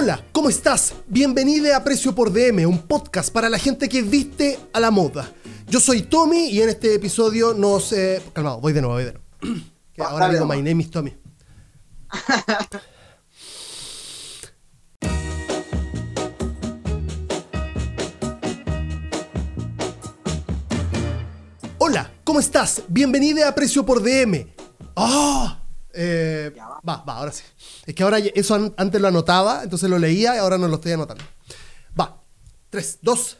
[0.00, 0.94] Hola, ¿cómo estás?
[1.08, 5.28] Bienvenida a Precio por DM, un podcast para la gente que viste a la moda.
[5.66, 7.92] Yo soy Tommy y en este episodio nos...
[7.92, 8.22] Eh...
[8.32, 9.26] Calmado, voy de nuevo, voy de nuevo.
[9.92, 11.16] Que ahora digo, my name is Tommy.
[21.78, 22.84] Hola, ¿cómo estás?
[22.86, 24.46] Bienvenida a Precio por DM.
[24.94, 25.57] ¡Ah!
[26.00, 26.52] Eh,
[26.88, 27.42] va, va, ahora sí.
[27.84, 30.76] Es que ahora eso an- antes lo anotaba, entonces lo leía y ahora no lo
[30.76, 31.24] estoy anotando.
[31.98, 32.22] Va.
[32.70, 33.36] 3, 2.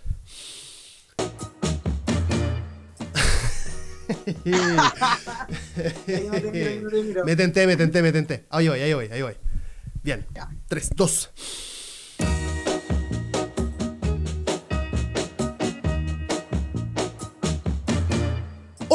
[6.08, 7.24] Ahí no te miro, ahí no te miro.
[7.24, 8.46] me tenté, me tenté, me tenté.
[8.50, 9.34] Ahí voy, ahí voy, ahí voy.
[10.02, 10.26] Bien.
[10.34, 10.48] Ya.
[10.68, 11.30] 3, 2.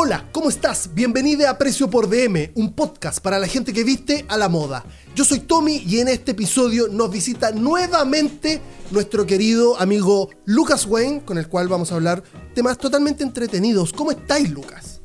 [0.05, 0.89] Hola, ¿cómo estás?
[0.93, 4.83] Bienvenida a Precio por DM, un podcast para la gente que viste a la moda.
[5.15, 8.59] Yo soy Tommy y en este episodio nos visita nuevamente
[8.91, 12.21] nuestro querido amigo Lucas Wayne, con el cual vamos a hablar
[12.53, 13.93] temas totalmente entretenidos.
[13.93, 14.99] ¿Cómo estáis, Lucas?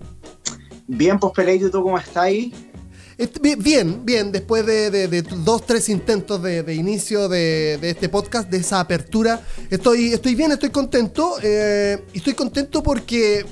[0.89, 2.53] Bien, pues Peleito, ¿tú cómo estás ahí?
[3.19, 7.77] Est- bi- Bien, bien, después de, de- de dos, tres intentos de, de inicio de,
[7.81, 9.41] de este podcast, de esa apertura,
[9.71, 11.35] estoy, estoy bien, estoy contento.
[11.43, 13.45] eh, y estoy contento porque,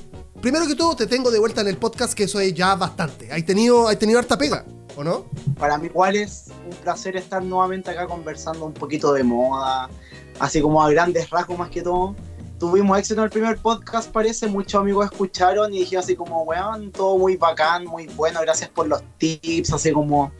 [0.47, 3.33] primero que todo, te tengo de vuelta en el podcast, que eso es ya bastante.
[3.33, 5.27] Hay tenido, hay tenido harta pega, ¿o no?
[5.59, 9.91] Para mí igual es un placer estar nuevamente acá conversando un poquito de moda,
[10.39, 12.15] así como a grandes rasgos más que todo.
[12.61, 16.93] Tuvimos éxito en el primer podcast, parece, muchos amigos escucharon y dijeron así como, weón,
[16.93, 20.31] todo muy bacán, muy bueno, gracias por los tips, así como...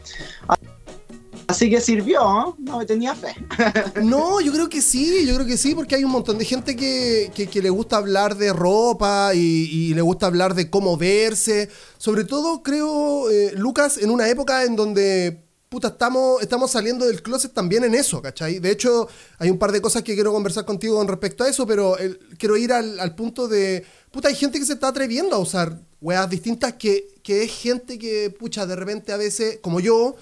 [1.49, 2.79] Así que sirvió, ¿no?
[2.79, 3.35] Me tenía fe.
[4.03, 6.75] No, yo creo que sí, yo creo que sí, porque hay un montón de gente
[6.77, 9.39] que, que- le gusta hablar de ropa y,
[9.71, 11.69] y le gusta hablar de cómo verse.
[11.99, 17.23] Sobre todo, creo, eh, Lucas, en una época en donde, puta, estamos, estamos saliendo del
[17.23, 18.59] closet también en eso, ¿cachai?
[18.59, 21.67] De hecho, hay un par de cosas que quiero conversar contigo con respecto a eso,
[21.67, 21.97] pero
[22.39, 25.81] quiero ir al, al punto de, puta, hay gente que se está atreviendo a usar
[26.01, 30.15] weas distintas que, que es gente que, pucha, de repente a veces, como yo,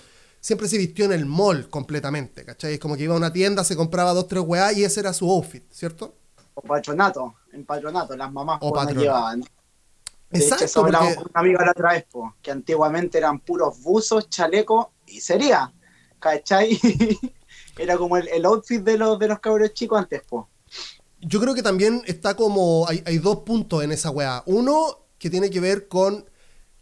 [0.44, 2.75] siempre se vistió en el mall completamente, ¿cachai?
[2.75, 5.15] Es como que iba a una tienda, se compraba dos, tres weas y ese era
[5.15, 6.19] su outfit, ¿cierto?
[6.53, 9.00] O patronato, en patronato, las mamás O pues, patronato.
[9.00, 9.41] llevaban.
[9.41, 11.21] De hecho, Exacto, eso hablaba porque...
[11.22, 15.72] un amigo la otra vez, po, que antiguamente eran puros buzos, chalecos y sería,
[16.19, 16.78] ¿cachai?
[17.78, 20.50] Era como el, el outfit de los, de los cabros chicos antes, po.
[21.22, 22.87] Yo creo que también está como.
[22.87, 24.43] Hay, hay dos puntos en esa weá.
[24.44, 26.28] Uno que tiene que ver con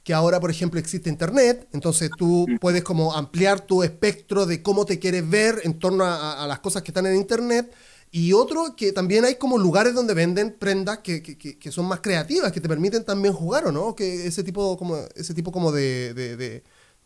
[0.05, 4.85] que ahora, por ejemplo, existe internet, entonces tú puedes como ampliar tu espectro de cómo
[4.85, 7.73] te quieres ver en torno a, las cosas que están en internet.
[8.11, 12.01] Y otro que también hay como lugares donde venden prendas que, que- que- son más
[12.01, 13.95] creativas, que te permiten también jugar, ¿o no?
[13.95, 16.13] Que ese tipo como, ese tipo como de-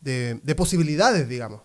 [0.01, 1.61] de- de posibilidades, digamos.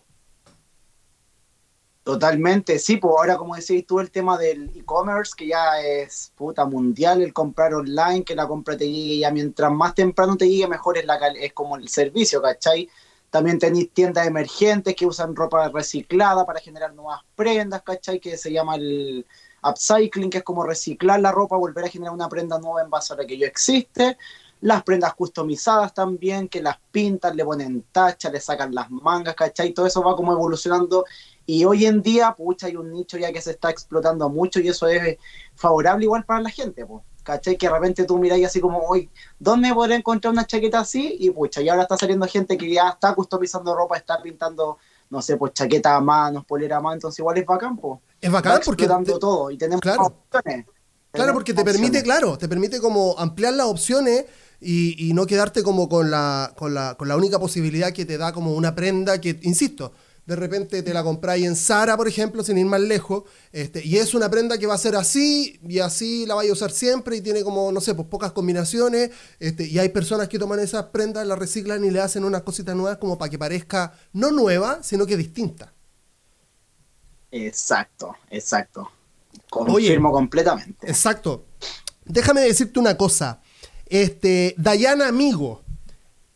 [2.11, 6.66] Totalmente, sí, pues ahora como decís tú el tema del e-commerce, que ya es puta
[6.66, 10.67] mundial, el comprar online, que la compra te llegue ya mientras más temprano te llegue,
[10.67, 12.89] mejor es, la, es como el servicio, ¿cachai?
[13.29, 18.19] También tenéis tiendas emergentes que usan ropa reciclada para generar nuevas prendas, ¿cachai?
[18.19, 19.25] Que se llama el
[19.63, 23.13] upcycling, que es como reciclar la ropa, volver a generar una prenda nueva en base
[23.13, 24.17] a la que ya existe.
[24.59, 29.73] Las prendas customizadas también, que las pintan, le ponen tacha, le sacan las mangas, ¿cachai?
[29.73, 31.05] Todo eso va como evolucionando
[31.57, 34.67] y hoy en día, pucha, hay un nicho ya que se está explotando mucho y
[34.69, 35.17] eso es
[35.56, 37.03] favorable igual para la gente, pues.
[37.23, 37.56] ¿Cachai?
[37.56, 39.07] Que de repente tú miráis así como, hoy,
[39.38, 41.17] ¿dónde podré encontrar una chaqueta así?
[41.19, 44.78] Y pucha, y ahora está saliendo gente que ya está customizando ropa, está pintando,
[45.12, 48.00] no sé, pues chaqueta a manos, polera a mano, entonces igual es bacán, pues.
[48.19, 48.85] Es bacán porque...
[48.85, 50.16] explotando te- todo y tenemos Claro.
[50.31, 50.66] opciones.
[51.12, 51.81] Claro, porque te opciones.
[51.81, 54.25] permite, claro, te permite como ampliar las opciones
[54.59, 58.18] y, y no quedarte como con la, con, la, con la única posibilidad que te
[58.18, 59.91] da como una prenda que, insisto,
[60.31, 63.97] de repente te la compráis en Zara, por ejemplo, sin ir más lejos, este, y
[63.97, 67.18] es una prenda que va a ser así, y así la vais a usar siempre,
[67.18, 70.86] y tiene como, no sé, pues pocas combinaciones, este, y hay personas que toman esas
[70.86, 74.81] prendas, las reciclan y le hacen unas cositas nuevas como para que parezca no nueva,
[74.83, 75.74] sino que distinta.
[77.30, 78.89] Exacto, exacto.
[79.50, 80.88] Confirmo completamente.
[80.88, 81.44] Exacto.
[82.06, 83.42] Déjame decirte una cosa.
[83.86, 85.62] Este, Dayana Amigo,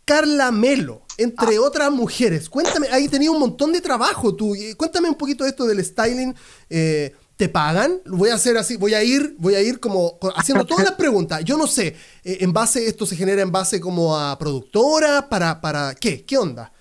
[0.03, 2.49] Carla Melo, entre otras mujeres.
[2.49, 4.55] Cuéntame, ahí tenía un montón de trabajo tú.
[4.77, 6.33] Cuéntame un poquito esto del styling.
[6.69, 7.99] eh, ¿Te pagan?
[8.05, 10.93] Voy a hacer así, voy a ir, voy a ir como co- haciendo todas las
[10.93, 11.43] preguntas.
[11.43, 11.87] Yo no sé,
[12.23, 16.23] eh, en base, esto se genera en base como a productora, para, para, ¿qué?
[16.23, 16.71] ¿Qué onda?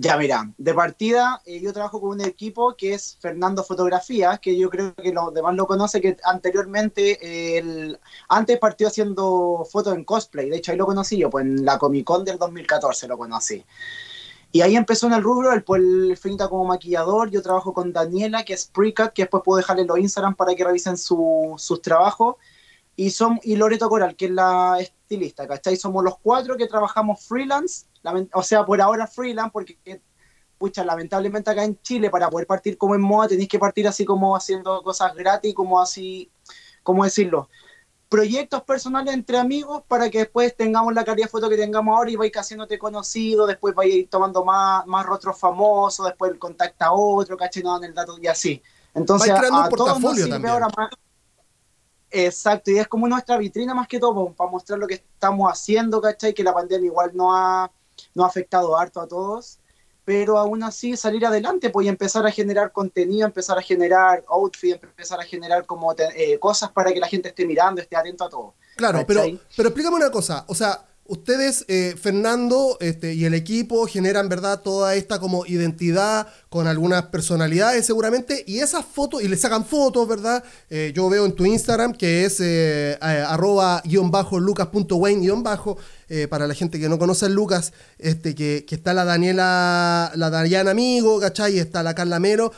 [0.00, 4.56] Ya, mira, de partida eh, yo trabajo con un equipo que es Fernando Fotografía, que
[4.56, 7.98] yo creo que los demás lo conocen, que anteriormente, eh, el-
[8.28, 11.78] antes partió haciendo fotos en cosplay, de hecho ahí lo conocí yo, pues en la
[11.78, 13.64] Comic Con del 2014 lo conocí.
[14.52, 17.92] Y ahí empezó en el rubro, el, pues, el Finita como maquillador, yo trabajo con
[17.92, 22.36] Daniela, que es Precut, que después puedo dejarle los Instagram para que revisen sus trabajos,
[22.96, 25.76] y, son, y Loreto Coral, que es la estilista, ¿cachai?
[25.76, 27.86] Somos los cuatro que trabajamos freelance,
[28.32, 29.78] o sea, por ahora freelance, porque
[30.58, 34.04] pucha, lamentablemente acá en Chile, para poder partir como en moda, tenéis que partir así
[34.04, 36.30] como haciendo cosas gratis, como así,
[36.82, 37.48] ¿cómo decirlo?
[38.08, 42.10] Proyectos personales entre amigos para que después tengamos la calidad de foto que tengamos ahora
[42.10, 47.36] y vais haciéndote conocido, después vais tomando más, más rostros famosos, después contacta a otro,
[47.36, 48.62] caché, no el dato y así.
[48.94, 50.90] Entonces, a, todos nos sirve ahora más.
[52.10, 56.00] Exacto, y es como nuestra vitrina más que todo, para mostrar lo que estamos haciendo,
[56.00, 56.32] ¿cachai?
[56.32, 57.70] Que la pandemia igual no ha,
[58.14, 59.58] no ha afectado harto a todos
[60.08, 65.20] pero aún así salir adelante, pues empezar a generar contenido, empezar a generar outfit, empezar
[65.20, 68.54] a generar como eh, cosas para que la gente esté mirando, esté atento a todo.
[68.74, 69.22] Claro, pero,
[69.54, 74.60] pero explícame una cosa, o sea, ustedes, eh, Fernando este, y el equipo, generan, ¿verdad?,
[74.60, 80.06] toda esta como identidad con algunas personalidades seguramente, y esas fotos, y le sacan fotos,
[80.06, 80.44] ¿verdad?
[80.68, 85.76] Eh, yo veo en tu Instagram que es eh, arroba guion bajo lucas.wayne guion bajo,
[86.30, 90.30] para la gente que no conoce a Lucas, este, que, que está la Daniela, la
[90.30, 91.58] Dariana Amigo, ¿cachai?
[91.58, 92.50] está la Carla Mero,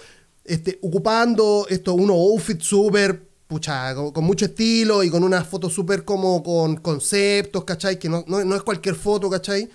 [0.44, 6.04] este, ocupando esto, unos outfits súper pucha, con, mucho estilo y con unas fotos súper
[6.04, 7.98] como con conceptos, ¿cachai?
[7.98, 9.68] Que no, no, es cualquier foto, ¿cachai?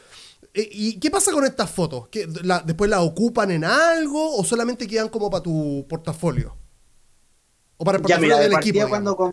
[0.54, 2.08] Eh, ¿Y qué pasa con estas fotos?
[2.08, 6.56] ¿Que ¿Después las ocupan en algo o solamente quedan como para tu portafolio?
[7.76, 8.88] O para el portafolio del equipo.
[8.88, 9.32] Cuando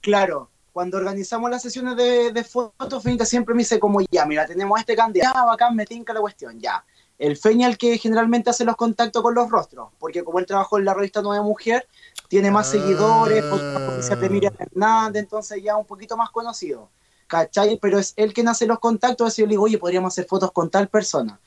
[0.00, 4.46] Claro, cuando organizamos las sesiones de, de fotos, Finita siempre me dice como, ya, mira,
[4.46, 6.82] tenemos este candidato, ya, bacán, me tinca la cuestión, ya.
[7.18, 10.78] El Feña el que generalmente hace los contactos con los rostros, porque como él trabajó
[10.78, 11.86] en la revista Nueva Mujer,
[12.34, 16.90] tiene más seguidores, oficial de Miriam Hernández, entonces ya un poquito más conocido,
[17.28, 17.78] ¿cachai?
[17.80, 20.50] Pero es él quien hace los contactos, así yo le digo, oye, podríamos hacer fotos
[20.50, 21.38] con tal persona.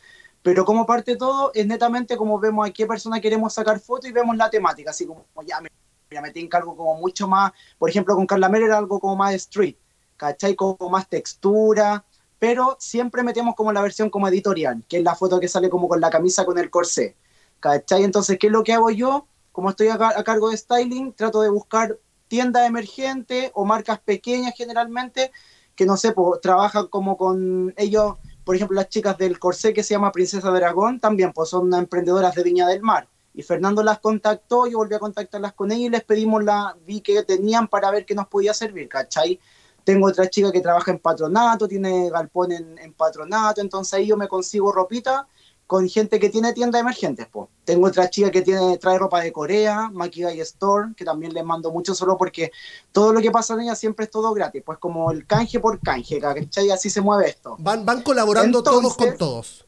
[0.41, 4.09] Pero como parte de todo, es netamente como vemos a qué persona queremos sacar fotos
[4.09, 5.67] y vemos la temática, así como, ya, me
[6.09, 9.75] en cargo como mucho más, por ejemplo, con Carla Mer era algo como más street,
[10.15, 10.55] ¿cachai?
[10.55, 12.05] Como más textura,
[12.39, 15.89] pero siempre metemos como la versión como editorial, que es la foto que sale como
[15.89, 17.17] con la camisa con el corsé,
[17.59, 18.05] ¿cachai?
[18.05, 19.27] Entonces, ¿qué es lo que hago yo?
[19.57, 25.31] Como estoy a, cargo de styling, trato de buscar tiendas emergentes o marcas pequeñas generalmente,
[25.73, 29.81] que no sé, pues, trabajan como con ellos, por ejemplo, las chicas del corsé que
[29.81, 33.07] se llama Princesa Dragón, también pues son emprendedoras de Viña del Mar.
[33.33, 37.01] Y Fernando las contactó, yo volví a contactarlas con ellas y les pedimos la, vi
[37.01, 39.39] que tenían para ver qué nos podía servir, ¿cachai?
[39.83, 44.27] Tengo otra chica que trabaja en patronato, tiene galpón en, patronato, entonces ahí yo me
[44.27, 45.27] consigo ropita
[45.67, 47.27] con gente que tiene tiendas emergentes.
[47.31, 47.49] Pues.
[47.65, 51.71] Tengo otra chica que tiene, trae ropa de Corea, y Store, que también les mando
[51.71, 52.51] mucho solo porque
[52.93, 55.79] todo lo que pasa en ella siempre es todo gratis, pues como el canje por
[55.81, 56.71] canje, ¿cachai?
[56.71, 57.57] Así se mueve esto.
[57.59, 59.66] Van, van colaborando todos con todos.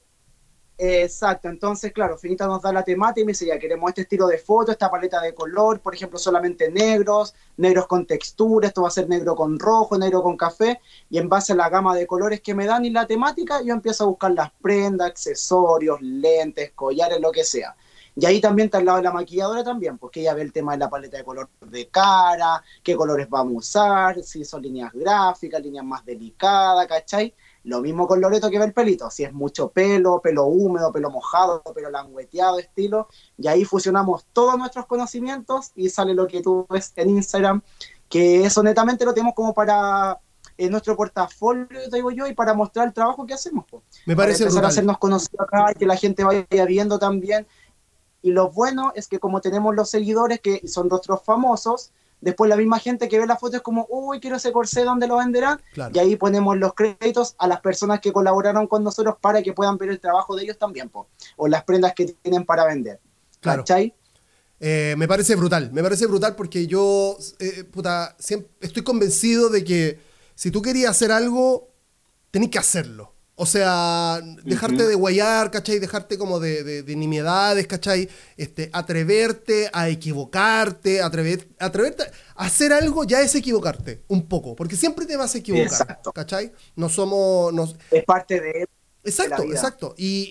[0.82, 4.28] Exacto, entonces, claro, Finita nos da la temática y me dice, ya queremos este estilo
[4.28, 8.88] de foto, esta paleta de color, por ejemplo, solamente negros, negros con textura, esto va
[8.88, 10.80] a ser negro con rojo, negro con café,
[11.10, 13.74] y en base a la gama de colores que me dan y la temática, yo
[13.74, 17.76] empiezo a buscar las prendas, accesorios, lentes, collares, lo que sea.
[18.16, 20.72] Y ahí también está al lado de la maquilladora también, porque ella ve el tema
[20.72, 24.94] de la paleta de color de cara, qué colores vamos a usar, si son líneas
[24.94, 27.34] gráficas, líneas más delicadas, ¿cachai?
[27.64, 31.10] Lo mismo con Loreto que ve el pelito, si es mucho pelo, pelo húmedo, pelo
[31.10, 33.08] mojado, pelo langueteado, estilo,
[33.38, 37.62] y ahí fusionamos todos nuestros conocimientos y sale lo que tú ves en Instagram,
[38.08, 40.20] que eso netamente lo tenemos como para
[40.58, 43.66] en nuestro portafolio, te digo yo, y para mostrar el trabajo que hacemos.
[44.06, 47.48] Me parece para empezar a hacernos conocidos acá y que la gente vaya viendo también.
[48.22, 52.58] Y lo bueno es que como tenemos los seguidores que son nuestros famosos, Después la
[52.58, 55.62] misma gente que ve la foto es como, uy, quiero ese corsé, ¿dónde lo venderán?
[55.94, 59.78] Y ahí ponemos los créditos a las personas que colaboraron con nosotros para que puedan
[59.78, 60.92] ver el trabajo de ellos también,
[61.38, 63.00] o las prendas que tienen para vender.
[63.40, 63.64] Claro.
[63.64, 63.94] ¿Cachai?
[64.60, 69.64] Eh, me parece brutal, me parece brutal porque yo, eh, puta, siempre estoy convencido de
[69.64, 70.00] que
[70.36, 71.70] si tú querías hacer algo,
[72.32, 73.14] tenés que hacerlo.
[73.42, 75.80] O sea, dejarte de guayar, ¿cachai?
[75.80, 78.10] Dejarte como de, de, nimiedades, ¿cachai?
[78.36, 82.04] Este, atreverte a equivocarte, atrever, atreverte
[82.36, 86.12] a hacer algo ya es equivocarte, un poco, porque siempre te vas a equivocar, exacto.
[86.12, 86.52] ¿cachai?
[86.76, 87.78] No somos...
[87.92, 88.68] es parte de...
[89.06, 89.96] Exacto, exacto.
[89.98, 90.28] Y,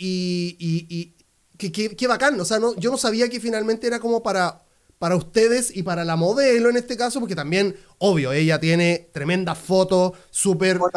[0.58, 1.16] y, y,
[1.58, 4.60] y qué, bacán, o sea, no, yo no sabía que finalmente era como para
[4.98, 9.58] para ustedes y para la modelo en este caso, porque también, obvio, ella tiene tremendas
[9.58, 10.78] fotos, súper...
[10.78, 10.92] Pues,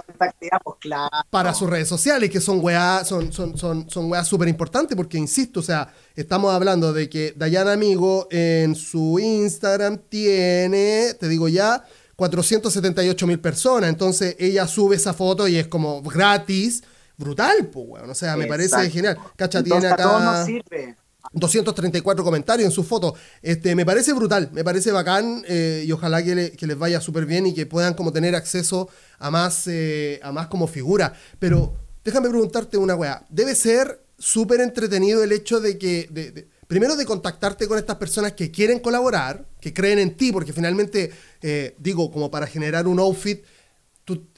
[1.29, 5.59] para sus redes sociales, que son weas, son, son, son, son súper importantes, porque insisto,
[5.59, 11.85] o sea, estamos hablando de que Dayana Amigo en su Instagram tiene, te digo ya,
[12.15, 16.83] 478 mil personas, entonces ella sube esa foto y es como gratis,
[17.17, 18.09] brutal, pues, weón.
[18.09, 19.17] O sea, me parece genial.
[19.35, 20.95] Cacha, Entonces, tiene a todos nos acá sirve.
[21.33, 23.15] 234 comentarios en su foto.
[23.41, 26.99] Este, me parece brutal, me parece bacán eh, y ojalá que, le- que les vaya
[27.01, 31.13] súper bien y que puedan como tener acceso a más, eh, a más como figura.
[31.39, 31.73] Pero
[32.03, 33.25] déjame preguntarte una weá.
[33.29, 38.51] Debe ser súper entretenido el hecho de que, primero de contactarte con estas personas que
[38.51, 41.11] quieren colaborar, que creen en ti, porque finalmente,
[41.41, 43.41] eh, digo, como para generar un outfit,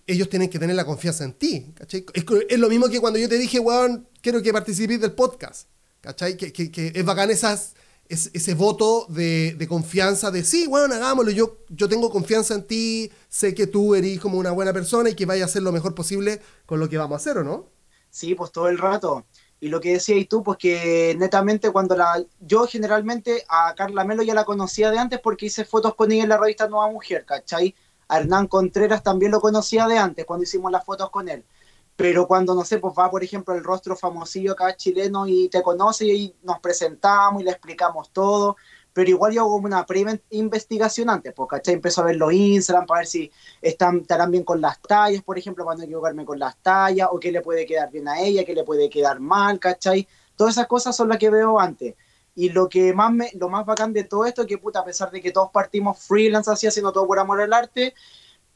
[0.05, 1.73] ellos tienen que tener la confianza en ti.
[2.13, 5.69] Es, es lo mismo que cuando yo te dije, weón, quiero que participes del podcast.
[6.03, 6.35] ¿Cachai?
[6.35, 11.31] Que, que- es bacán ese voto de, confianza de sí, weón, hagámoslo.
[11.31, 15.15] Yo, yo tengo confianza en ti, sé que tú eres como una buena persona y
[15.15, 17.69] que vayas a hacer lo mejor posible con lo que vamos a hacer, ¿o no?
[18.09, 19.25] Sí, pues todo el rato.
[19.59, 22.23] Y lo que decías tú, pues que netamente cuando la...
[22.39, 26.23] Yo generalmente a Carla Melo ya la conocía de antes porque hice fotos con ella
[26.23, 27.73] en la revista Nueva Mujer, ¿cachai?
[28.09, 31.45] A Hernán Contreras también lo conocía de antes cuando hicimos las fotos con él.
[31.95, 35.61] Pero cuando, no sé, pues va, por ejemplo, el rostro famosillo acá chileno y te
[35.61, 38.55] conoce y nos presentamos y le explicamos todo.
[38.93, 41.75] Pero igual yo hago una pre-investigación antes, pues, ¿cachai?
[41.75, 43.31] Empiezo a ver los Instagram para ver si
[43.61, 47.19] están, estarán bien con las tallas, por ejemplo, para no equivocarme con las tallas, o
[47.19, 50.07] qué le puede quedar bien a ella, qué le puede quedar mal, ¿cachai?
[50.35, 51.95] Todas esas cosas son las que veo antes.
[52.35, 54.85] Y lo que más me, lo más bacán de todo esto es que, puta, a
[54.85, 57.93] pesar de que todos partimos freelance así, haciendo todo por amor al arte,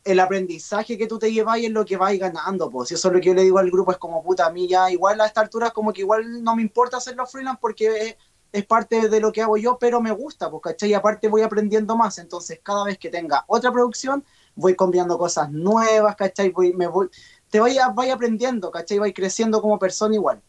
[0.07, 2.91] el aprendizaje que tú te llevas es lo que vas ganando, pues.
[2.91, 4.67] Y eso es lo que yo le digo al grupo, es como, puta, a mí
[4.67, 7.87] ya igual a esta altura es como que igual no me importa hacerlo freelance porque
[7.87, 8.15] es,
[8.51, 10.91] es parte de lo que hago yo, pero me gusta, pues, ¿cachai?
[10.91, 14.23] Y aparte voy aprendiendo más, entonces cada vez que tenga otra producción,
[14.55, 16.49] voy cambiando cosas nuevas, ¿cachai?
[16.49, 17.09] Voy, me voy,
[17.49, 18.99] te vaya, vaya aprendiendo, ¿cachai?
[18.99, 20.41] Vais creciendo como persona igual.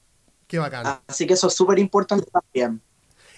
[0.47, 1.01] Qué bacán.
[1.07, 2.81] Así que eso es súper importante también.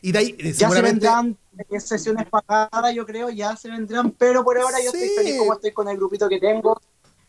[0.02, 1.36] Y de ahí, eh, Ya se vendrán
[1.68, 4.98] eh, sesiones pagadas, yo creo, ya se vendrán, pero por ahora yo Sí.
[5.02, 6.80] estoy feliz como estoy con el grupito que tengo.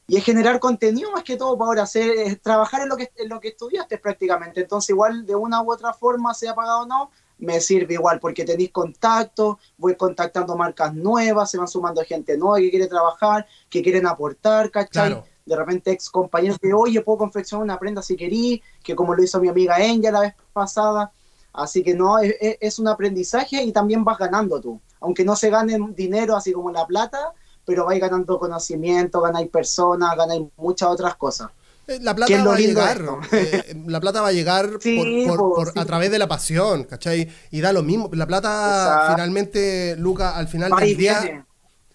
[0.08, 3.12] Y es generar contenido más que todo para ahora, hacer, es trabajar en lo, que,
[3.16, 4.62] en lo que estudiaste prácticamente.
[4.62, 8.44] Entonces, igual de una u otra forma, sea pagado o no, me sirve igual porque
[8.44, 13.82] tenéis contacto, voy contactando marcas nuevas, se van sumando gente nueva que quiere trabajar, que
[13.82, 15.10] quieren aportar, ¿cachai?
[15.12, 15.26] Claro.
[15.46, 19.24] De repente ex compañeros que, oye, puedo confeccionar una prenda si querí, que como lo
[19.24, 21.12] hizo mi amiga Enya la vez pasada.
[21.54, 24.80] Así que no, es, un aprendizaje y también vas ganando tú.
[25.02, 27.34] Aunque no se gane dinero así como la plata,
[27.66, 31.50] pero vais ganando conocimiento, ganáis personas, ganáis muchas otras cosas.
[31.88, 33.06] Eh, La ¿Qué plata va a llegar.
[33.34, 35.80] eh, la plata va a llegar Sí, por- por- po, por- sí.
[35.80, 37.30] a través de la pasión, ¿cachai?
[37.50, 38.10] Y da lo mismo.
[38.14, 38.50] La plata,
[38.86, 39.14] Exacto.
[39.14, 41.46] finalmente, Luca, al final del día, viene.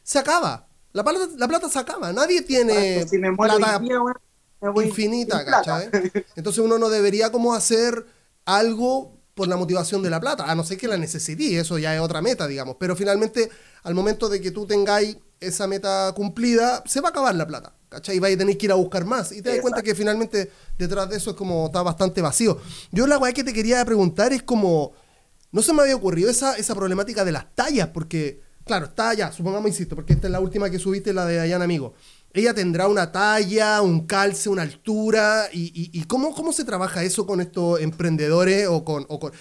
[0.03, 0.67] se acaba.
[0.93, 2.13] La plata, la plata se acaba.
[2.13, 4.21] Nadie tiene Exacto, si me muero plata día, bueno,
[4.61, 5.91] me voy infinita, plata.
[5.91, 6.13] ¿cachai?
[6.35, 8.05] Entonces uno no debería como hacer
[8.45, 11.95] algo por la motivación de la plata, a no ser que la necesite, eso ya
[11.95, 12.77] es otra meta, digamos.
[12.81, 13.51] Pero finalmente,
[13.83, 17.75] al momento de que tú tengáis esa meta cumplida, se va a acabar la plata,
[17.91, 18.17] ¿cachai?
[18.17, 19.33] Y vais a tener que ir a buscar más.
[19.33, 22.59] Y te das cuenta que finalmente detrás de eso es como está bastante vacío.
[22.93, 24.95] Yo la weá que te quería preguntar es como,
[25.53, 29.33] no se me había ocurrido esa, esa problemática de las tallas, porque, claro, está ya,
[29.33, 31.93] supongamos, insisto, porque esta es la última que subiste, la de Dayan Amigo.
[32.37, 37.27] Ella tendrá una talla, un calce, una altura, y, y- cómo, cómo se trabaja eso
[37.27, 39.07] con estos emprendedores o con...
[39.09, 39.33] O con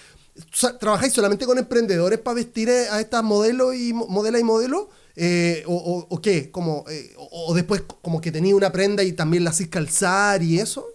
[0.80, 4.86] ¿Trabajáis solamente con emprendedores para vestir a estas modelos y mo- modelas y modelos?
[5.16, 6.50] Eh, o, o- qué?
[6.50, 10.42] Como, eh, o, o después como que tenía una prenda y también la hacís calzar
[10.42, 10.86] y eso?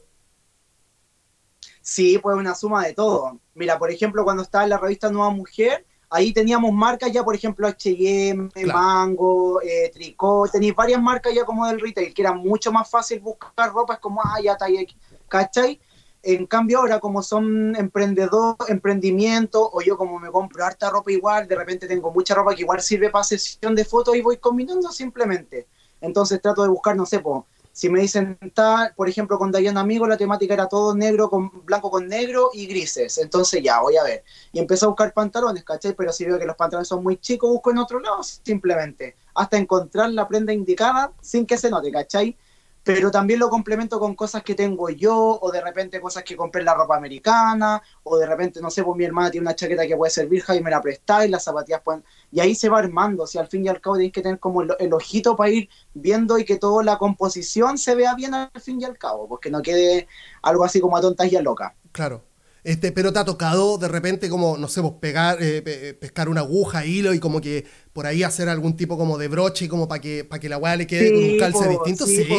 [1.82, 3.40] Sí, pues una suma de todo.
[3.54, 7.34] Mira, por ejemplo, cuando estaba en la revista Nueva Mujer, ahí teníamos marcas ya, por
[7.34, 8.74] ejemplo, H&M, Claro.
[8.78, 13.22] Mango, eh, Tricot, tenéis varias marcas ya como del retail, que era mucho más fácil
[13.22, 14.96] buscar ropa, es como, ah, ya X,
[15.30, 15.80] ¿cachai?
[16.22, 21.48] En cambio ahora, como son emprendedor, emprendimiento, o yo como me compro harta ropa igual,
[21.48, 24.92] de repente tengo mucha ropa que igual sirve para sesión de fotos y voy combinando
[24.92, 25.68] simplemente.
[26.02, 29.78] Entonces trato de buscar, no sé, po, si me dicen tal, por ejemplo, con Dayan
[29.78, 33.18] Amigo la temática era todo negro con blanco con negro y grises.
[33.18, 34.24] Entonces ya, voy a ver.
[34.52, 35.94] Y empecé a buscar pantalones, ¿cachai?
[35.94, 39.16] Pero si veo que los pantalones son muy chicos, busco en otro lado, simplemente.
[39.34, 42.38] Hasta encontrar la prenda indicada sin que se note, ¿cachai?
[42.84, 46.62] Pero también lo complemento con cosas que tengo yo, o de repente cosas que compré
[46.62, 49.86] en la ropa americana, o de repente, no sé, pues mi hermana tiene una chaqueta
[49.88, 52.04] que puede ser virja y me la prestáis, las zapatillas pueden...
[52.32, 54.62] Y ahí se va armando, si al fin y al cabo tenéis que tener como
[54.64, 58.50] el, el ojito para ir viendo y que toda la composición se vea bien al
[58.62, 60.08] fin y al cabo, porque no quede
[60.42, 61.74] algo así como a tontas y a locas.
[61.92, 62.24] Claro.
[62.64, 66.30] Este, pero te ha tocado de repente como, no sé, pues pegar, eh, pe- pescar
[66.30, 69.88] una aguja, hilo y como que por ahí hacer algún tipo como de broche como
[69.88, 72.16] para que, para que la weá le quede Sí, con un calce po, distinto, sí,
[72.18, 72.26] sí.
[72.30, 72.38] po.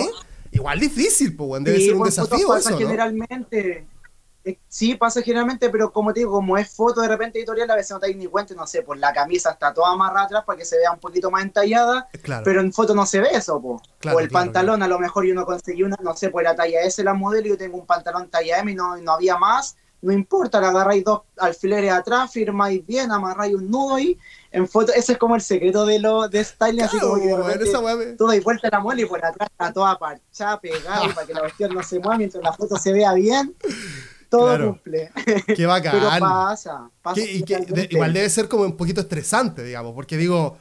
[0.52, 1.64] Igual difícil, pues, weón.
[1.64, 2.78] Debe Sí, ser un pues, desafío pasa eso, ¿no?
[2.78, 3.86] generalmente.
[4.44, 7.76] Eh, Sí, pasa generalmente, pero como te digo, como es foto de repente editorial, a
[7.76, 10.44] veces no te das ni cuenta, no sé, pues la camisa está toda amarrada atrás
[10.44, 12.42] para que se vea un poquito más entallada, Claro.
[12.44, 13.60] pero en foto no se ve eso.
[14.00, 16.42] Claro, o el claro, pantalón, a lo mejor yo no conseguí una, no sé, pues
[16.42, 19.12] la talla S la modelo y yo tengo un pantalón talla M y no, no
[19.12, 24.18] había más, no importa, le agarráis dos alfileres atrás, firmáis bien, amarráis un nudo y
[24.52, 27.28] en foto, ese es como el secreto de lo de styling, así como que de
[27.28, 30.60] Claro, repente esa me- tú dais vuelta la muela y por atrás está toda parchada,
[30.60, 33.54] pegada, para que la cuestión no se mueva mientras la foto se vea bien,
[34.28, 34.68] todo Claro.
[34.74, 35.10] cumple.
[35.24, 36.20] Qué Pero bacán.
[36.20, 37.14] pasa, pasa.
[37.20, 37.94] Que- y que de- totalmente.
[37.94, 40.56] igual debe ser como un poquito estresante, digamos, porque digo,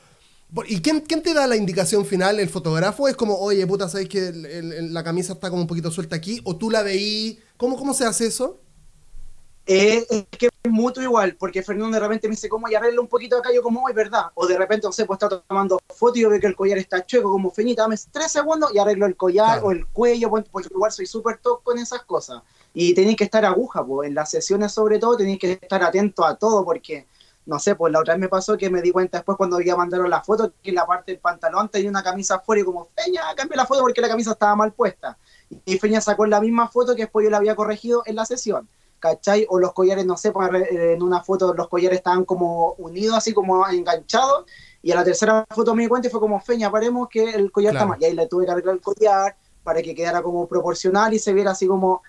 [0.67, 2.39] ¿y quién, quién te da la indicación final?
[2.39, 3.07] ¿El fotógrafo?
[3.07, 5.91] Es como, oye, puta, ¿sabes que el- el- el- la camisa está como un poquito
[5.91, 6.41] suelta aquí?
[6.43, 7.39] ¿O tú la veí?
[7.57, 8.59] ¿Cómo, cómo se hace eso?
[9.65, 12.69] Eh, es que mutuo igual, porque Fernando de repente me dice, ¿cómo?
[12.69, 14.25] Y arregla un poquito acá, yo como, es verdad.
[14.35, 16.77] O de repente, no sé, pues está tomando foto y yo veo que el collar
[16.77, 19.67] está chueco, como Feñita, dame tres segundos y arreglo el collar Claro.
[19.67, 22.41] o el cuello, pues, porque igual soy súper top con esas cosas.
[22.73, 26.23] Y tenéis que estar aguja, pues, en las sesiones sobre todo tenéis que estar atento
[26.25, 27.07] a todo, porque,
[27.45, 29.75] no sé, pues la otra vez me pasó que me di cuenta después cuando ya
[29.75, 32.87] mandaron la foto que en la parte del pantalón tenía una camisa afuera y como,
[32.95, 35.17] Feña, cambia la foto porque la camisa estaba mal puesta.
[35.65, 38.69] Y Feña sacó la misma foto que después yo la había corregido en la sesión.
[39.01, 39.45] ¿Cachai?
[39.49, 43.33] O los collares, no sé, pues, en una foto los collares estaban como unidos, así
[43.33, 44.45] como enganchados,
[44.81, 47.51] y a la tercera foto me di cuenta y fue como, Feña, paremos que el
[47.51, 47.85] collar Claro.
[47.85, 48.01] está mal.
[48.01, 51.33] Y ahí le tuve que arreglar el collar para que quedara como proporcional y se
[51.33, 52.01] viera así como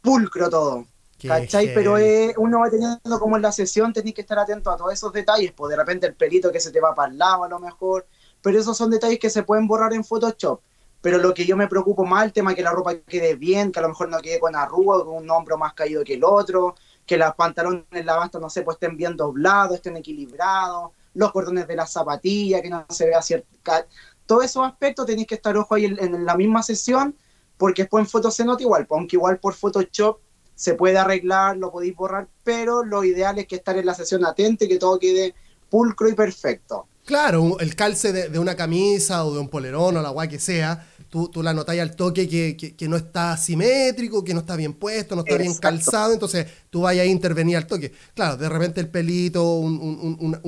[0.00, 0.86] pulcro todo.
[1.24, 1.72] ¿Cachai?
[1.72, 4.92] Pero eh, uno va teniendo como en la sesión, tenés que estar atento a todos
[4.92, 7.48] esos detalles, pues de repente el pelito que se te va para el lado a
[7.48, 8.06] lo mejor,
[8.42, 10.60] pero esos son detalles que se pueden borrar en Photoshop.
[11.02, 13.80] Pero lo que yo me preocupo más, el tema que la ropa quede bien, que
[13.80, 16.76] a lo mejor no quede con arruga, con un hombro más caído que el otro,
[17.04, 21.66] que los pantalones, la basta, no sé, pues estén bien doblados, estén equilibrados, los cordones
[21.66, 23.86] de la zapatilla, que no se vea cierta...
[24.26, 27.16] Todos esos aspectos tenéis que estar ojo ahí en, la misma sesión,
[27.58, 30.20] porque después en fotos se nota igual, pues, aunque igual por Photoshop
[30.54, 34.24] se puede arreglar, lo podéis borrar, pero lo ideal es que estar en la sesión
[34.24, 35.34] atento y que todo quede
[35.68, 36.86] pulcro y perfecto.
[37.04, 40.38] Claro, el calce de, de una camisa o de un polerón o la guay que
[40.38, 44.40] sea, tú, tú la notáis al toque que, que- que no está simétrico, que no
[44.40, 47.92] está bien puesto, no está bien calzado, entonces tú vayas a intervenir al toque.
[48.14, 50.40] Claro, de repente el pelito, un, un- un-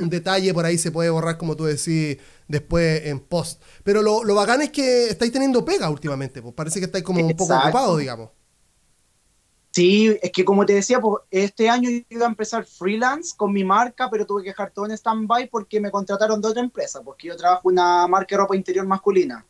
[0.00, 3.60] un- detalle por ahí se puede borrar, como tú decís, después en post.
[3.82, 7.18] Pero lo, lo bacán es que estáis teniendo pega últimamente, pues parece que estáis como
[7.26, 8.30] un poco ocupados, digamos.
[9.72, 13.52] Sí, es que como te decía, pues, este año yo iba a empezar freelance con
[13.52, 17.02] mi marca, pero tuve que dejar todo en stand-by porque me contrataron de otra empresa,
[17.02, 19.44] porque yo trabajo en una marca de ropa interior masculina.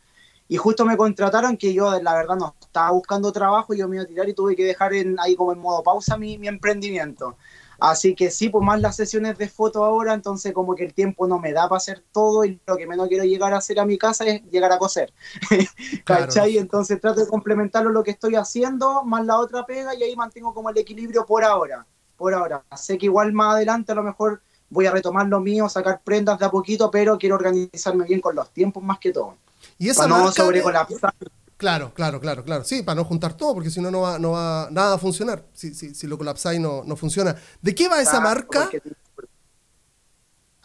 [0.49, 4.05] Y justo me contrataron que yo, la verdad, no estaba buscando trabajo, yo me iba
[4.05, 7.37] a tirar y tuve que dejar en, ahí como en modo pausa mi, mi emprendimiento.
[7.81, 11.27] Así que sí, pues más las sesiones de foto ahora, entonces como que el tiempo
[11.27, 13.85] no me da para hacer todo y lo que menos quiero llegar a hacer a
[13.85, 15.13] mi casa es llegar a coser.
[16.05, 16.59] Claro, ¿Cachai?
[16.59, 20.53] Entonces trato de complementarlo lo que estoy haciendo, más la otra pega, y ahí mantengo
[20.53, 21.87] como el equilibrio por ahora.
[22.17, 22.63] Por ahora.
[22.77, 26.39] Sé que igual más adelante a lo mejor voy a retomar lo mío, sacar prendas
[26.39, 29.37] de a poquito, pero quiero organizarme bien con los tiempos más que todo.
[29.79, 30.43] Y esa Para no marca...
[30.43, 31.15] sobrecolapsar.
[31.57, 32.65] Claro, claro, claro, claro.
[32.65, 34.99] Sí, para no juntar todo, porque si no, no va, no va nada va a
[34.99, 35.45] funcionar.
[35.53, 37.37] Si, si, si lo colapsáis, no, no funciona.
[37.63, 38.69] ¿De qué va esa marca?
[38.71, 38.83] Porque-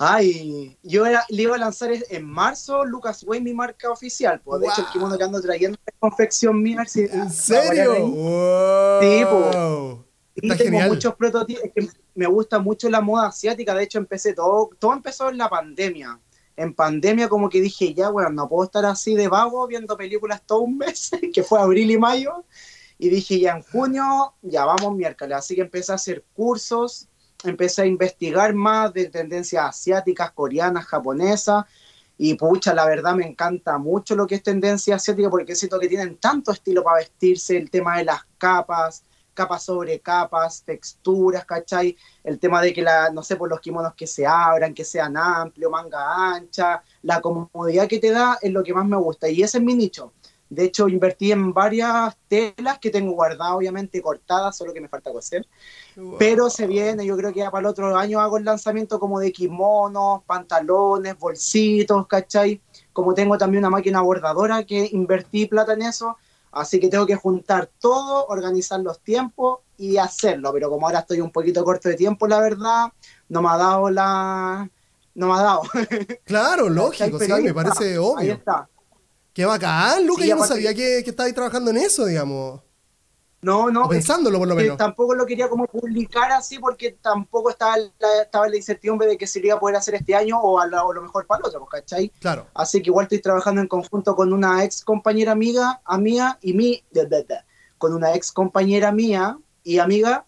[0.02, 4.40] Ay, yo era, le iba a lanzar en marzo Lucas Wayne, mi marca oficial.
[4.42, 6.86] Pues, de hecho, el kimono que ando trayendo es confección mía.
[6.88, 8.08] si- ¿En va a serio?
[8.08, 9.02] ¡Wow!
[9.02, 10.06] Sí, po.
[10.36, 10.90] Está Y tengo genial.
[10.90, 11.64] muchos prototipos.
[11.66, 13.74] es que me gusta mucho la moda asiática.
[13.76, 14.70] De hecho, empecé todo.
[14.80, 16.18] Todo empezó en la pandemia.
[16.60, 20.42] En pandemia, como que dije, ya, bueno, no puedo estar así de vago viendo películas
[20.46, 22.44] todo un mes, que fue abril y mayo.
[22.98, 25.38] Y dije, ya en junio, ya vamos miércoles.
[25.38, 27.08] Así que empecé a hacer cursos,
[27.46, 31.64] empecé a investigar más de tendencias asiáticas, coreanas, japonesas.
[32.18, 35.88] Y pucha, la verdad me encanta mucho lo que es tendencia asiática porque siento que
[35.88, 39.06] tienen tanto estilo para vestirse, el tema de las capas,
[39.40, 41.96] capas sobre capas, texturas, ¿cachai?
[42.26, 45.16] El tema de que, la, no sé, por los kimonos que se abran, que sean
[45.16, 49.42] amplios, manga ancha, la comodidad que te da es lo que más me gusta y
[49.42, 50.12] ese es mi nicho.
[50.50, 55.12] De hecho, invertí en varias telas que tengo guardadas, obviamente cortadas, solo que me falta
[55.12, 55.48] coser.
[55.96, 56.18] Wow.
[56.18, 59.20] Pero se viene, yo creo que ya para el otro año hago el lanzamiento como
[59.20, 62.60] de kimonos, pantalones, bolsitos, ¿cachai?
[62.92, 66.18] Como tengo también una máquina bordadora que invertí plata en eso,
[66.52, 70.52] así que tengo que juntar todo, organizar los tiempos y hacerlo.
[70.54, 72.88] Pero como ahora estoy un poquito corto de tiempo, la verdad,
[73.30, 74.70] no me ha dado la...
[75.16, 75.62] No me ha dado.
[76.24, 78.34] Claro, lógico, ahí me parece Ahí obvio.
[78.34, 78.70] está.
[79.34, 82.62] Qué bacán, Lucas, Sí, yo no sabía que, que estabais trabajando en eso, digamos.
[83.42, 84.76] No, no, o pensándolo, por lo menos.
[84.78, 89.28] tampoco lo quería como publicar así porque tampoco estaba la, estaba la incertidumbre de que
[89.28, 91.40] se lo iba a poder hacer este año o a, la- o lo mejor para
[91.40, 92.10] el otro, pues, ¿cachai?
[92.20, 92.48] Claro.
[92.54, 96.54] Así que igual estoy trabajando en conjunto con una ex compañera amiga, a mía y
[96.54, 96.84] mi,
[97.78, 100.26] con una ex compañera mía y amiga,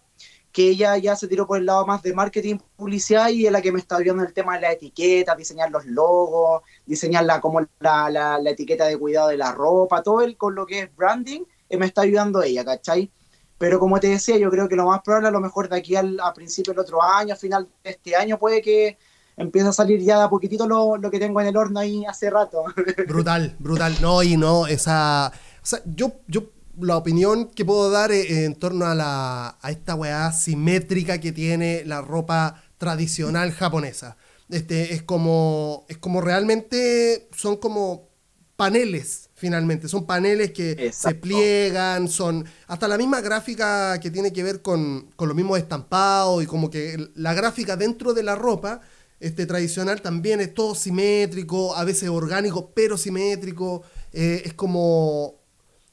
[0.54, 3.62] que ella ya se tiró por el lado más de marketing, publicidad y es la
[3.62, 7.62] que me está viendo el tema de la etiqueta, diseñar los logos, diseñar la, como
[7.80, 10.95] la, la, la etiqueta de cuidado de la ropa, todo el con lo que es
[10.95, 11.43] branding,
[11.77, 13.12] me está ayudando ella, ¿cachai?
[13.57, 15.95] Pero como te decía, yo creo que lo más probable, a lo mejor de aquí
[15.95, 18.97] al a principio del otro año, a final de este año, puede que
[19.38, 22.03] empiece a salir ya de a poquitito lo, lo que tengo en el horno ahí
[22.05, 22.63] hace rato.
[23.07, 23.95] Brutal, brutal.
[24.01, 25.31] No, y no, esa...
[25.62, 29.71] O sea, yo, yo la opinión que puedo dar es en torno a, la, a
[29.71, 34.17] esta weá simétrica que tiene la ropa tradicional japonesa.
[34.49, 38.10] Este, es como, es como realmente, son como
[38.55, 39.89] paneles, finalmente.
[39.89, 41.10] Son paneles que Exacto.
[41.10, 45.58] se pliegan, son hasta la misma gráfica que tiene que ver con, con los mismos
[45.60, 48.82] estampados y como que la gráfica dentro de la ropa
[49.19, 53.84] este, tradicional también es todo simétrico, a veces orgánico, pero simétrico.
[54.13, 55.36] Eh, es como,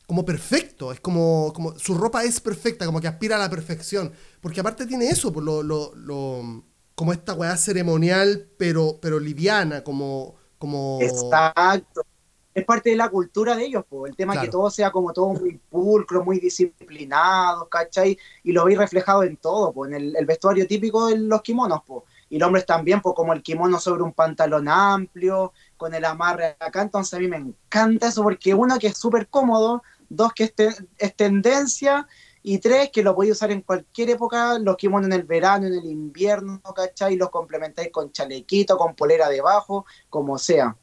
[0.07, 4.13] como perfecto, es como, como su ropa es perfecta, como que aspira a la perfección.
[4.41, 9.85] Porque aparte tiene eso, por lo, lo- lo- como esta weá ceremonial, pero, pero liviana,
[9.85, 12.03] como, como Exacto.
[12.59, 14.11] Es parte de la cultura de ellos, pues.
[14.11, 14.47] El tema Claro.
[14.47, 18.19] que todo sea como todo muy pulcro, muy disciplinado, ¿cachai?
[18.43, 21.81] Y lo veis reflejado en todo, pues, en el, el vestuario típico de los kimonos,
[21.87, 22.05] pues.
[22.31, 26.57] Y los hombres también, pues, como el kimono sobre un pantalón amplio, con el amarre
[26.61, 26.83] acá.
[26.83, 30.55] Entonces a mí me encanta eso, porque uno, que es súper cómodo, dos, que es,
[30.55, 32.07] te- es tendencia,
[32.41, 35.75] y tres, que lo podéis usar en cualquier época, los kimonos en el verano, en
[35.75, 37.17] el invierno, ¿cachai?
[37.17, 40.75] Los complementáis con chalequito, con polera debajo, como sea.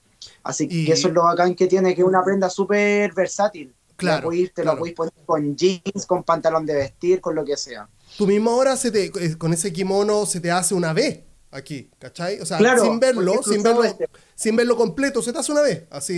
[0.43, 3.73] Así Y- que eso es lo bacán que tiene, que es una prenda súper versátil.
[3.95, 4.75] Claro, La podéis- te claro.
[4.75, 7.87] lo podéis poner con jeans, con pantalón de vestir, con lo que sea.
[8.17, 11.89] tú mismo ahora se te, eh, con ese kimono se te hace una V aquí,
[11.99, 12.39] ¿cachai?
[12.41, 14.09] O sea, Claro, sin verlo, sin verlo, este.
[14.35, 16.13] sin verlo completo, se te hace una V, así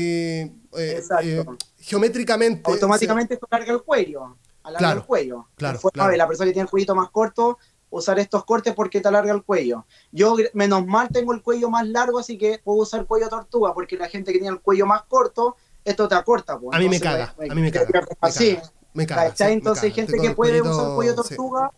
[0.75, 1.45] eh, eh,
[1.79, 2.69] geométricamente.
[2.71, 4.37] Automáticamente esto larga el cuello.
[4.63, 5.47] Alarga Claro, el cuello.
[5.55, 6.15] claro, claro.
[6.15, 7.57] La persona que tiene el cuellito más corto,
[7.89, 9.85] usar estos cortes porque te alarga el cuello.
[10.11, 13.97] Yo, menos mal, tengo el cuello más largo, así que puedo usar cuello tortuga, porque
[13.97, 16.59] la gente que tiene el cuello más corto, esto te acorta.
[16.59, 16.75] pues.
[16.75, 18.55] A mí me caga, a mí me caga, me Así.
[18.55, 19.95] caga, me caga, me Entonces, caga.
[19.95, 21.71] gente que puede el usar cuello tortuga,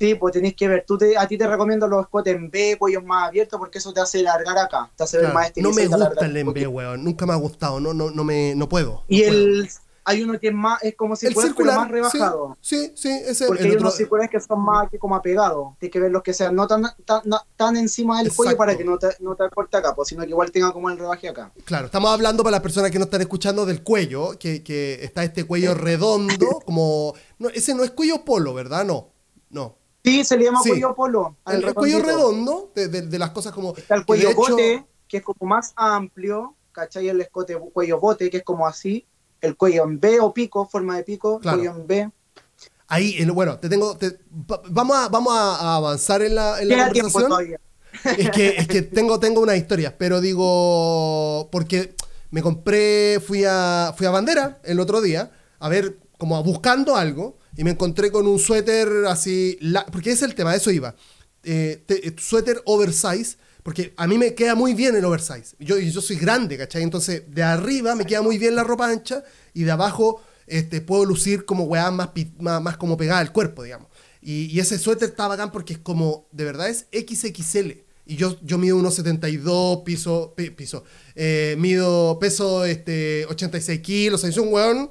[0.00, 0.84] sí, pues tenéis que ver.
[0.84, 3.92] Tú te- a ti te recomiendo los escotes en B, cuellos más abiertos, porque eso
[3.92, 4.90] te hace largar acá.
[4.96, 5.74] Te hace ver más no estilizado.
[5.76, 6.70] me te alarga gusta el MB, poquito.
[6.70, 7.04] weón.
[7.04, 7.78] Nunca me ha gustado.
[7.78, 9.04] No, no, no me, no puedo.
[9.06, 9.68] Y no puedo.
[10.04, 12.56] Hay uno que es más, es como si el fuera circular, más rebajado.
[12.60, 15.14] Sí, sí, sí, ese Porque el hay otro- unos circulares que son más que como
[15.14, 15.78] apegados.
[15.78, 17.22] Tienes que ver los que sean no tan, tan,
[17.56, 18.58] tan encima del cuello Exacto.
[18.58, 20.98] para que no te, no te corte acá, pues, sino que igual tenga como el
[20.98, 21.52] rebaje acá.
[21.64, 25.22] Claro, estamos hablando para las personas que no están escuchando del cuello, que, que está
[25.24, 27.14] este cuello redondo, como...
[27.38, 28.84] No, ese no es cuello polo, ¿verdad?
[28.84, 29.10] No,
[29.50, 29.76] no.
[30.04, 30.70] Sí, se le llama Sí.
[30.70, 31.36] cuello polo.
[31.44, 33.76] al El, el cuello redondo, de, de- de las cosas como...
[33.76, 37.08] Está el que cuello hecho- bote, que es como más amplio, ¿cachai?
[37.08, 39.06] El escote cuello bote, que es como así.
[39.42, 41.58] El cuello en B o pico, forma de pico, Claro.
[41.58, 42.10] cuello en B.
[42.88, 43.96] Ahí, bueno, te tengo...
[43.96, 44.18] te-
[44.50, 47.56] va- vamos a, vamos a, avanzar en la, en la conversación.
[48.16, 51.94] Es que, es que tengo, tengo una historia, pero digo, porque
[52.30, 57.38] me compré, fui a, fui a Bandera el otro día, a ver, como buscando algo,
[57.56, 60.70] y me encontré con un suéter así, la- porque ese es el tema, de eso
[60.70, 60.94] iba,
[61.44, 65.78] Eh, te- eh, suéter oversize, porque a mí me queda muy bien el oversize, yo,
[65.78, 66.82] yo soy grande, ¿cachai?
[66.82, 69.22] Entonces, de arriba me queda muy bien la ropa ancha,
[69.54, 73.62] y de abajo este, puedo lucir como weá más, más, más como pegada al cuerpo,
[73.62, 73.88] digamos.
[74.20, 77.84] Y, y ese suéter está bacán porque es como, de verdad es XXL.
[78.04, 80.84] Y yo, yo mido unos 72 piso, pi- piso.
[81.14, 84.20] eh, mido peso este, 86 kilos.
[84.20, 84.90] O sea, soy un weón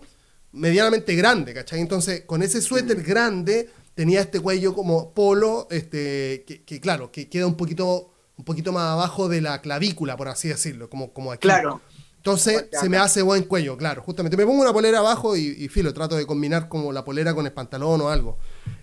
[0.52, 1.80] medianamente grande, ¿cachai?
[1.82, 7.30] Entonces, con ese suéter grande, tenía este cuello como polo, este, que, que claro, que
[7.30, 8.11] queda un poquito,
[8.42, 11.42] un poquito más abajo de la clavícula, por así decirlo, como, como aquí.
[11.48, 11.80] Claro.
[12.18, 14.02] Entonces se me hace buen cuello, claro.
[14.02, 17.36] Justamente me pongo una polera abajo y, y filo, trato de combinar como la polera
[17.36, 18.38] con el pantalón o algo.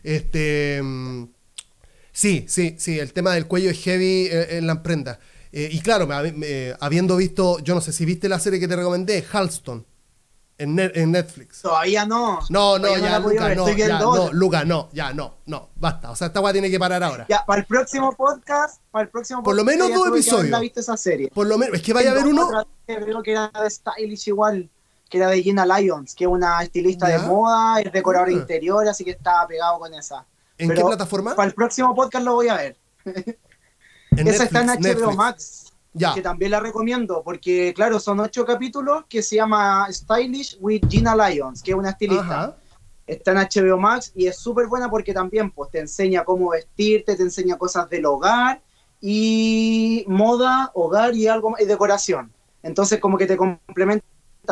[0.05, 0.81] Este.
[0.83, 1.25] mm,
[2.13, 5.19] Sí, sí, sí, el tema del cuello es heavy eh, en la prenda.
[5.53, 8.67] Eh, y claro, me- me- habiendo visto, yo no sé si viste la serie que
[8.69, 9.87] te recomendé, Halston,
[10.59, 11.63] en, Net- en Netflix.
[11.63, 12.41] Todavía no.
[12.51, 14.33] No, no, Todavía ya, Luca, no, estoy ya, no.
[14.33, 16.11] Luca, no, ya, no, no, basta.
[16.11, 17.27] O sea, esta weá tiene que parar ahora.
[17.29, 20.61] Ya, para el próximo podcast, para el próximo Por lo podcast menos dos episodios.
[20.61, 21.31] visto esa serie.
[21.33, 22.51] Por lo menos, es que vaya a haber uno.
[22.87, 24.69] Creo que era de Stylish igual,
[25.09, 27.21] que era de Gina Lyons, que es una estilista Ya.
[27.21, 28.35] de moda, es decoradora Ah.
[28.35, 30.27] interior, así que estaba pegado con esa.
[30.59, 31.37] ¿En qué plataforma?
[31.37, 32.77] Para el próximo podcast lo voy a ver.
[33.05, 35.17] En esa está en Netflix, HBO Netflix.
[35.17, 35.68] Max,
[35.99, 36.15] Ya.
[36.15, 41.15] que también la recomiendo, porque claro, son ocho capítulos que se llama Stylish with Gina
[41.15, 42.41] Lyons, que es una estilista.
[42.41, 42.57] Ajá.
[43.07, 47.17] Está en HBO Max y es súper buena porque también pues, te enseña cómo vestirte,
[47.17, 48.61] te enseña cosas del hogar
[49.01, 52.31] y moda, hogar y algo y decoración.
[52.63, 54.05] Entonces como que te complementa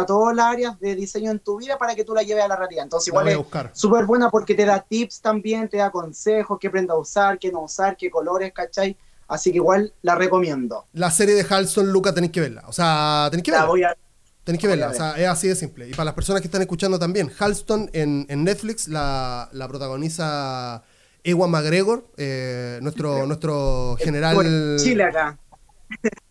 [0.06, 2.56] todas las áreas de diseño en tu vida para que tú la lleves a la
[2.56, 2.84] realidad.
[2.84, 3.38] Entonces, igual es
[3.72, 7.60] súper buena porque te da tips también, te da consejos, qué prenda usar, qué no
[7.60, 8.96] usar, qué colores, ¿cachai?
[9.28, 10.86] Así que igual la recomiendo.
[10.92, 12.64] La serie de Halston, Luca, tenéis que verla.
[12.66, 13.66] O sea, tenéis que verla.
[13.66, 13.96] voy a,
[14.46, 15.88] Tenéis que verla, o sea, es así de simple.
[15.88, 20.84] Y para las personas que están escuchando también, Halston en, Netflix la, protagoniza
[21.24, 24.76] Ewan McGregor, eh, nuestro, nuestro general.
[24.78, 25.36] Chile acá.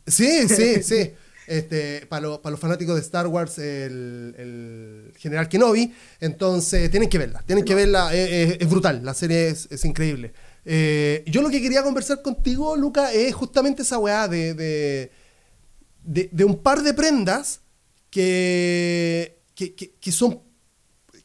[0.08, 1.14] Sí, sí, sí.
[1.46, 5.94] Este, para, los fanáticos de Star Wars, el, general Kenobi.
[6.22, 10.32] Entonces, tienen que verla, tienen que verla, es, brutal, la serie es, increíble.
[10.66, 16.44] Eh, yo lo que quería conversar contigo, Luca, es justamente esa weá de, de, de
[16.44, 17.62] un par de prendas
[18.10, 20.42] que, que, son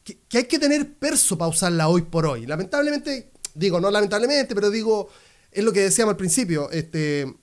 [0.03, 2.45] que, hay que tener perso para usarla hoy por hoy.
[2.45, 5.09] Lamentablemente, digo, no lamentablemente, pero digo,
[5.51, 7.33] es lo que decíamos al principio, este,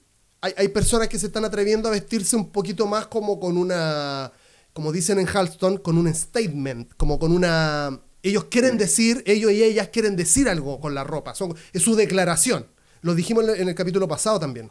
[0.41, 4.33] hay, hay, personas que se están atreviendo a vestirse un poquito más como con una,
[4.73, 8.01] como dicen en Halston, con un statement, como con una...
[8.29, 11.97] Ellos quieren decir, ellos y ellas quieren decir algo con la ropa, son, es su
[11.97, 12.67] declaración.
[13.01, 14.71] Lo dijimos en el capítulo pasado también.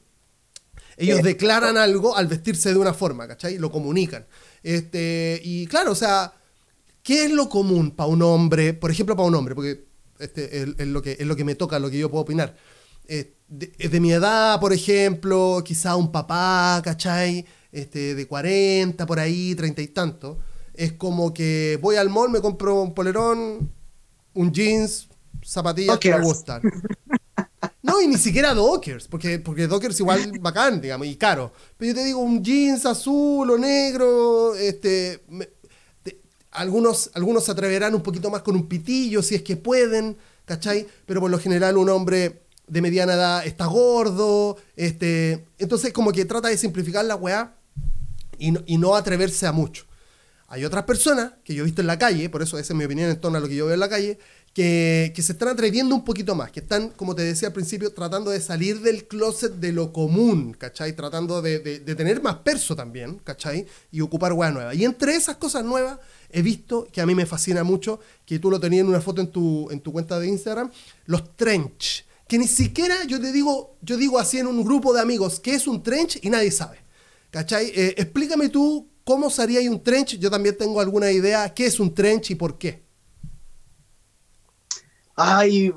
[0.97, 3.59] Ellos declaran algo al vestirse de una forma, ¿cachai?
[3.59, 4.25] Lo comunican.
[4.63, 6.33] Este, y claro, o sea,
[7.03, 8.73] ¿qué es lo común para un hombre?
[8.73, 9.85] Por ejemplo, para un hombre, porque
[10.19, 12.55] este, es, lo que, es lo que me toca, lo que yo puedo opinar.
[13.07, 17.45] Eh, de, mi edad, por ejemplo, quizá un papá, ¿cachai?
[17.71, 20.39] Este, de 40, por ahí, 30 y tanto.
[20.77, 23.69] Es como que voy al mall, me compro un polerón,
[24.33, 25.09] un jeans,
[25.43, 26.61] zapatillas que me gustan.
[27.81, 31.51] No, y ni siquiera Dockers, porque, porque Dockers igual bacán, digamos, y caro.
[31.77, 35.23] Pero yo te digo, un jeans azul o negro, este,
[36.51, 40.87] algunos, algunos se atreverán un poquito más con un pitillo, si es que pueden, ¿cachai?
[41.05, 46.25] Pero por lo general un hombre de mediana edad está gordo, este, entonces como que
[46.25, 47.55] trata de simplificar la weá
[48.37, 49.85] y no, y no atreverse a mucho.
[50.47, 52.85] Hay otras personas que yo he visto en la calle, por eso esa es mi
[52.85, 54.17] opinión en torno a lo que yo veo en la calle,
[54.53, 58.31] que, se están atreviendo un poquito más, que están, como te decía al principio, tratando
[58.31, 60.95] de salir del closet de lo común, ¿cachai?
[60.95, 63.67] Tratando de, tener más perso también, ¿cachai?
[63.91, 64.75] Y ocupar hueá nuevas.
[64.75, 65.99] Y entre esas cosas nuevas,
[66.31, 69.21] he visto que a mí me fascina mucho, que tú lo tenías en una foto
[69.21, 70.71] en tu, en tu cuenta de Instagram,
[71.05, 72.05] los trench.
[72.27, 75.53] Que ni siquiera yo te digo, yo digo así en un grupo de amigos, ¿qué
[75.53, 76.19] es un trench?
[76.23, 76.79] Y nadie sabe.
[77.29, 77.67] ¿Cachai?
[77.75, 80.19] Eh, explícame tú cómo sería un trench.
[80.19, 82.83] Yo también tengo alguna idea, ¿qué es un trench y por qué?
[85.15, 85.73] Ay,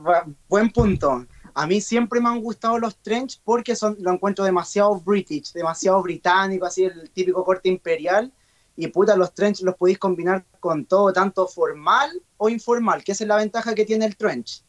[0.49, 1.25] buen punto.
[1.55, 6.03] A mí siempre me han gustado los trench porque son, lo encuentro demasiado british, demasiado
[6.03, 8.33] británico, así el típico corte imperial.
[8.77, 13.25] Y puta, los trench los podéis combinar con todo, tanto formal o informal, que esa
[13.25, 14.65] es la ventaja que tiene el trench.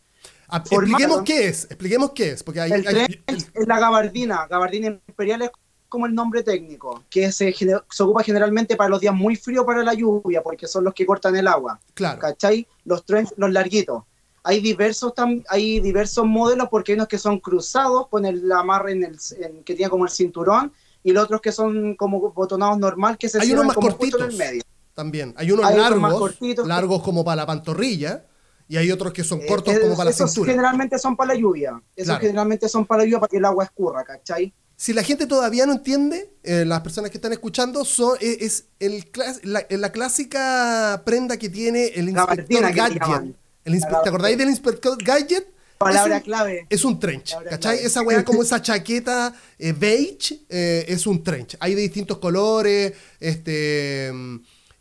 [0.47, 2.43] Ah, expliquemos qué es, expliquemos qué es.
[2.43, 5.50] Porque hay, el trench es la gabardina, gabardina imperial es
[5.91, 9.84] como el nombre técnico, que se, se, ocupa generalmente para los días muy fríos para
[9.84, 11.82] la lluvia, porque son los que cortan el agua.
[11.93, 12.17] Claro.
[12.17, 12.65] ¿Cachai?
[12.86, 14.04] Los trench, los larguitos
[14.43, 15.13] hay diversos
[15.49, 19.17] hay diversos modelos porque hay unos que son cruzados con el amarre en el
[19.63, 20.73] que tiene como el cinturón
[21.04, 24.32] y los otros que son como botonados normal que se hay unos más cortitos en
[24.32, 24.63] el medio
[24.95, 28.25] también hay unos largos largos como para la pantorrilla
[28.67, 31.39] y hay otros que son eh, cortos como para la cintura generalmente son para la
[31.39, 34.51] lluvia esos generalmente son para la lluvia para que el agua escurra ¿cachai?
[34.82, 38.65] Si la gente todavía no entiende, eh, las personas que están escuchando, son, e, es,
[38.80, 39.06] el,
[39.44, 43.36] la, clásica prenda que tiene el inspector Gadget.
[43.63, 45.48] ¿Te acordáis del Inspector Gadget?
[45.78, 46.65] Palabra clave.
[46.67, 47.78] Es un trench, ¿cachai?
[47.78, 51.58] Esa weá como esa chaqueta eh, beige eh, es un trench.
[51.60, 54.12] Hay de distintos colores, este...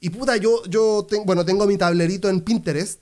[0.00, 3.00] Y puta, yo, yo bueno, tengo mi tablerito en Pinterest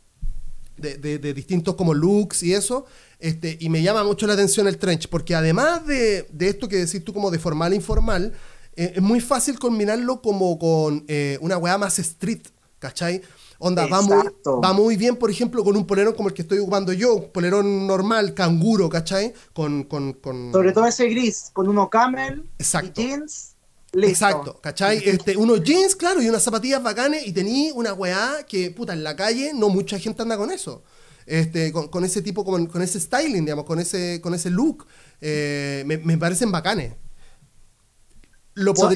[0.78, 2.86] de, distintos como looks y eso,
[3.18, 7.04] este, y me llama mucho la atención el trench, porque además de, esto que decís
[7.04, 8.32] tú como de formal e informal,
[8.76, 11.04] eh, es muy fácil combinarlo como con
[11.40, 12.42] una weá más street,
[12.78, 13.22] ¿cachai?
[13.60, 14.16] Onda, va muy,
[14.64, 17.32] va muy, bien, por ejemplo, con un polerón como el que estoy ocupando yo, un
[17.32, 19.34] polerón normal, canguro, ¿cachai?
[19.52, 20.52] Con, con, con...
[20.52, 23.56] Sobre todo ese gris, con uno camel y jeans.
[23.92, 24.10] Listo.
[24.10, 25.02] Exacto, ¿cachai?
[25.04, 29.02] Este, unos jeans, claro, y unas zapatillas bacanes, y tení una weá que, puta, en
[29.02, 30.84] la calle no mucha gente anda con eso.
[31.28, 34.86] Este, con, con ese tipo, con, con, ese styling, digamos, con ese, con ese look.
[35.20, 36.94] Eh, me, me parecen bacanes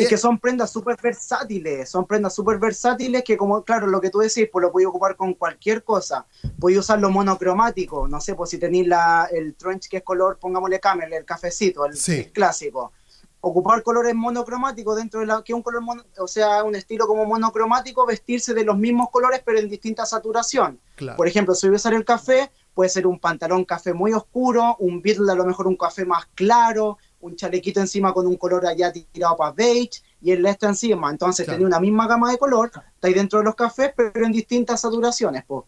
[0.09, 4.19] que son prendas súper versátiles, son prendas súper versátiles que como, claro, lo que tú
[4.19, 6.27] decís, pues lo podéis ocupar con cualquier cosa.
[6.59, 10.81] Podéis usarlo monocromático, no sé, pues si tenéis la, el trench que es color, pongámosle
[10.81, 11.97] camel, el cafecito, el,
[12.33, 12.93] clásico.
[13.41, 15.83] Ocupar colores monocromáticos dentro de la, que un color,
[16.19, 20.79] o sea, un estilo como monocromático, vestirse de los mismos colores pero en distinta saturación.
[21.17, 24.77] Por ejemplo, si voy a usar el café, puede ser un pantalón café muy oscuro,
[24.79, 28.67] un Beatle a lo mejor un café más claro, un chalequito encima con un color
[28.67, 31.11] allá tirado para beige y el este encima.
[31.11, 31.57] Entonces Claro.
[31.57, 35.45] tenía una misma gama de color, estáis dentro de los cafés, pero en distintas saturaciones,
[35.47, 35.65] pues.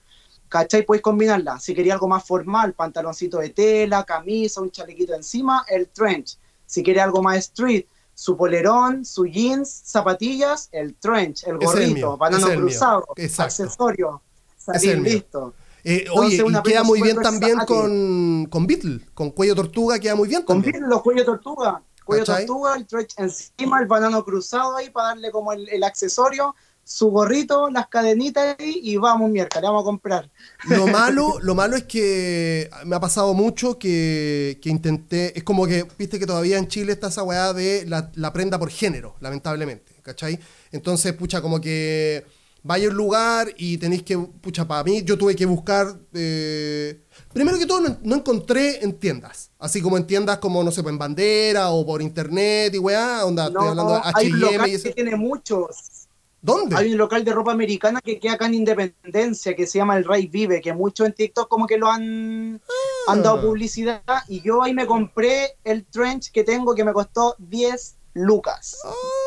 [0.49, 0.85] ¿Cachai?
[0.85, 1.59] Podéis combinarla.
[1.59, 6.38] Si quería algo más formal, pantaloncito de tela, camisa, un chalequito encima, el trench.
[6.66, 12.47] Si quería algo más street, su polerón, su jeans, zapatillas, el trench, el gorrito, banano
[12.55, 13.05] cruzado,
[13.38, 14.23] accesorio.
[14.70, 15.12] Es Salir el mío.
[15.12, 15.57] listo.
[15.85, 20.14] Eh, Entonces, oye, y queda muy bien también con, con Beatle, con cuello tortuga queda
[20.16, 20.72] muy bien Con también.
[20.72, 21.83] Beatle, los cuello tortuga.
[22.05, 22.46] Cuello ¿Cachai?
[22.46, 27.09] tortuga, el trench encima, el banano cruzado ahí para darle como el, el accesorio, su
[27.11, 30.31] gorrito, las cadenitas ahí y vamos miércoles, vamos a comprar.
[30.64, 35.66] Lo malo, lo malo es que me ha pasado mucho que, que intenté, es como
[35.66, 39.16] que, viste que todavía en Chile está esa weá de la, la prenda por género,
[39.20, 40.38] lamentablemente, ¿cachai?
[40.72, 42.27] Entonces, pucha, como que
[42.64, 46.98] vaya a un lugar y tenéis que, pucha, para mí yo tuve que buscar, eh,
[47.33, 50.83] primero que todo no, no encontré en tiendas, así como en tiendas como, no sé,
[50.83, 54.68] pues, en bandera o por internet y weá, onda, estoy hablando de hay un local
[54.68, 56.09] y que tiene muchos.
[56.40, 56.77] ¿Dónde?
[56.77, 60.05] Hay un local de ropa americana que queda acá en Independencia, que se llama El
[60.05, 62.61] Rey Vive, que muchos en TikTok como que lo han,
[63.07, 64.03] han dado publicidad.
[64.29, 68.77] Y yo ahí me compré el trench que tengo que me costó 10 lucas.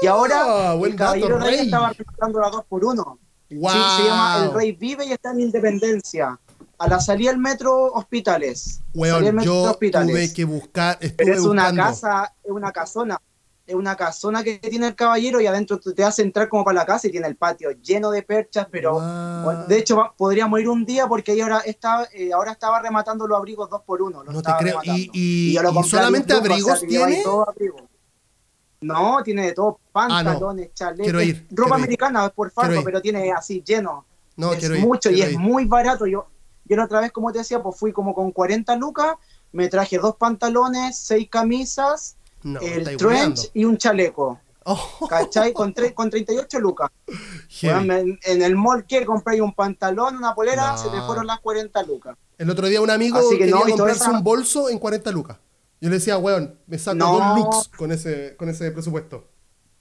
[0.04, 3.17] y ahora Ah, buen el caballero Rey estaba regalando las dos por uno.
[3.49, 3.71] Wow.
[3.71, 6.39] Sí, se llama El Rey Vive y está en Independencia.
[6.79, 8.81] A la salida del metro Hospitales.
[8.93, 10.12] Weón, metro yo Hospitales.
[10.15, 11.81] tuve que buscar, Pero es una buscando.
[11.83, 13.21] casa, es una casona.
[13.65, 16.86] Es una casona que tiene el caballero y adentro te hace entrar como para la
[16.86, 20.86] casa y tiene el patio lleno de perchas, pero bueno, de hecho podríamos ir un
[20.86, 24.23] día porque ahí ahora está, eh, ahora estaba rematando los abrigos dos por uno.
[24.23, 24.79] No te creo.
[24.79, 24.97] rematando.
[24.97, 27.96] ¿Y, y- y compré solamente a 10 lucas, abrigos o sea,
[28.82, 33.63] No, tiene de todo, pantalones, chalecos, Quiero ir, ropa americana por fardo, pero tiene así
[33.66, 34.06] lleno.
[34.36, 34.82] No, es quiero ir.
[34.82, 35.40] mucho y es ir.
[35.40, 36.06] muy barato.
[36.06, 36.28] Yo,
[36.66, 39.16] yo la otra vez, como te decía, pues fui como con 40 lucas,
[39.52, 44.40] me traje dos pantalones, seis camisas, No, el trench y un chaleco.
[44.70, 45.54] Oh, ¿Cachai?
[45.54, 46.92] Con, tre- con 38 lucas.
[47.63, 51.40] Weón, me- en el mall que compré un pantalón, una polera, se te fueron las
[51.40, 52.18] 40 lucas.
[52.38, 55.10] El otro día un amigo Así que quería no, comprarse esa- un bolso en 40
[55.12, 55.38] lucas.
[55.80, 57.13] Yo le decía, weón, me saco No.
[57.20, 59.28] dos looks con ese, con ese presupuesto.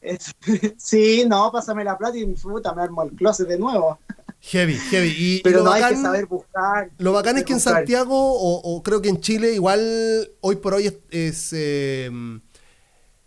[0.00, 0.34] Es-
[0.78, 3.98] sí, no, pásame la plata y puta, me armo el closet de nuevo.
[4.40, 5.08] Heavy, heavy.
[5.08, 6.90] Y, y Pero lo, no hay bacán, que saber buscar.
[6.98, 7.60] lo bacán es que en.
[7.60, 10.94] Santiago, o, o creo que en Chile, igual hoy por hoy es.
[11.10, 12.10] es, eh,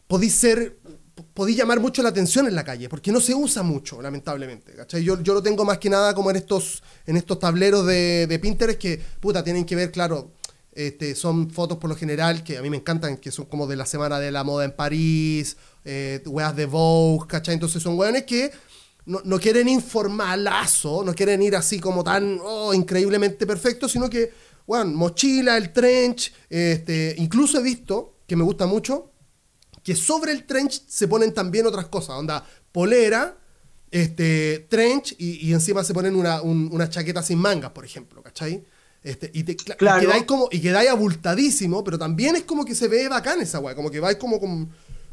[0.07, 0.77] podéis ser.
[1.33, 4.73] Podéis llamar mucho la atención en la calle, porque no se usa mucho, lamentablemente.
[4.73, 5.03] ¿cachai?
[5.03, 8.39] Yo, yo lo tengo más que nada como en estos, en estos tableros de, de
[8.39, 10.31] Pinterest que, puta, tienen que ver, claro,
[10.87, 13.75] este, son fotos por lo general que a mí me encantan, que son como de
[13.75, 17.53] la semana de la moda en París, eh, weas de Vogue, ¿cachai?
[17.55, 18.51] Entonces son weones que
[19.05, 24.31] no, no quieren informalazo, no quieren ir así como tan oh, increíblemente perfecto, sino que,
[24.67, 29.11] bueno, mochila, el trench, este, incluso he visto, que me gusta mucho,
[29.83, 33.37] que sobre el trench se ponen también otras cosas, onda, polera,
[33.91, 38.21] este, trench y, y encima se ponen una, un- una chaqueta sin mangas, por ejemplo,
[38.21, 38.63] ¿cachai?
[39.03, 39.99] Este, y, te, cla- y Claro.
[40.01, 43.75] quedáis como, y quedáis abultadísimo, pero también es como que se ve bacán esa weá,
[43.75, 44.69] como que vais como con,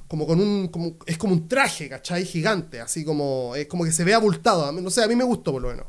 [0.08, 2.24] como con un, como, es como un traje, ¿cachai?
[2.24, 5.52] Gigante, así como, es como que se ve abultado, no sé, a mí me gustó
[5.52, 5.86] por lo menos.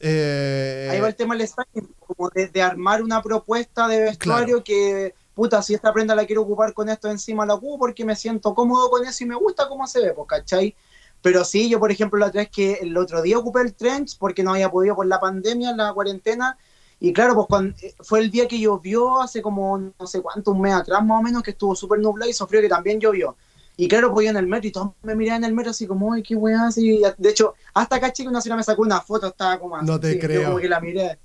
[0.00, 4.62] Eh, Ahí va el tema del styling, como de, de armar una propuesta de vestuario
[4.62, 8.14] que, puta, si esta prenda la quiero ocupar con esto encima, la ocupo porque me
[8.14, 10.74] siento cómodo con eso y me gusta cómo se ve, pues, ¿cachai?
[11.22, 14.16] Pero sí, yo por ejemplo la otra vez que el otro día ocupé el trench
[14.18, 16.56] porque no había podido por la pandemia, la cuarentena,
[17.00, 20.52] y claro, pues cuando, eh, fue el día que llovió hace como no sé cuánto,
[20.52, 23.36] un mes atrás más o menos, que estuvo súper nublado y sufrió que también llovió.
[23.76, 25.86] Y claro, pues yo en el metro y todos me miraban en el metro así
[25.86, 27.00] como, ay, qué weá, así.
[27.16, 29.86] De hecho, hasta caché que una señora me sacó una foto, estaba como así.
[29.86, 30.44] No te yo creo.
[30.46, 31.18] como que la miré.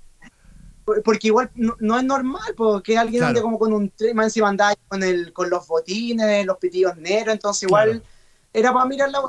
[0.84, 3.28] Por- Porque igual no, no es normal, porque alguien Claro.
[3.30, 6.96] ande como con un tren, más encima andaba con, el, con los botines, los pitillos
[6.96, 8.04] negros, entonces igual Claro.
[8.52, 9.22] era para mirar la.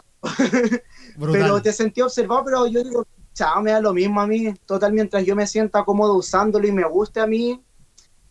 [1.31, 4.53] Pero te sentí observado, pero yo digo, chao, me da lo mismo a mí.
[4.65, 7.61] Total, mientras yo me sienta cómodo usándolo y me guste a mí,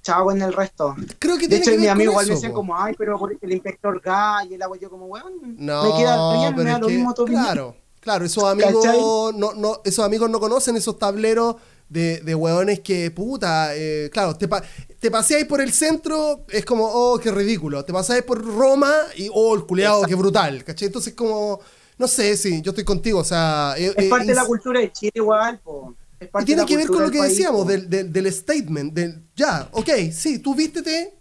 [0.02, 0.94] chao en el resto.
[1.18, 2.52] Creo que De hecho, que mi amigo igual me po.
[2.54, 6.57] como, ay, pero el inspector Gay el agua, yo como, weón, No, me queda bien,
[6.57, 7.40] me da lo que, mismo todo bien.
[7.40, 11.57] Claro, claro, esos amigos no, no, esos amigos no conocen esos tableros
[11.88, 14.62] de, de hueones que, puta, eh, claro, te, pa-
[14.98, 17.85] te paseáis por el centro, es como, oh, qué ridículo.
[17.85, 20.87] Te pasáis por Roma y, oh, el culeado, qué brutal, ¿cachai?
[20.87, 21.60] Entonces, como,
[21.99, 23.75] no sé, sí, yo estoy contigo, o sea...
[23.79, 25.95] eh, Es eh, parte de la cultura de Chile igual, po.
[26.19, 28.33] Es Y tiene de la que ver con lo que país, decíamos, del, del, del
[28.33, 31.15] statement, del, ya, ok, sí, tú vístete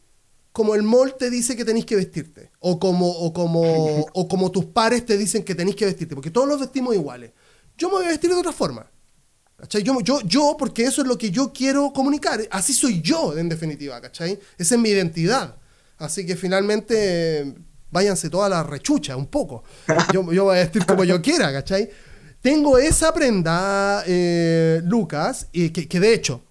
[0.51, 3.61] como el mall te dice que tenéis que vestirte, o como, o, como,
[4.13, 7.31] o como tus pares te dicen que tenéis que vestirte, porque todos los vestimos iguales.
[7.77, 8.89] Yo me voy a vestir de otra forma.
[9.57, 9.81] ¿Cachai?
[9.81, 12.39] Yo, yo, yo, porque eso es lo que yo quiero comunicar.
[12.51, 14.39] Así soy yo, en definitiva, ¿cachai?
[14.57, 15.55] Esa es mi identidad.
[15.97, 17.55] Así que finalmente
[17.93, 19.63] váyanse toda la rechucha un poco.
[20.11, 21.89] Yo, yo voy a vestir como yo quiera, ¿cachai?
[22.41, 26.43] Tengo esa prenda, eh, Lucas, y que, que de hecho,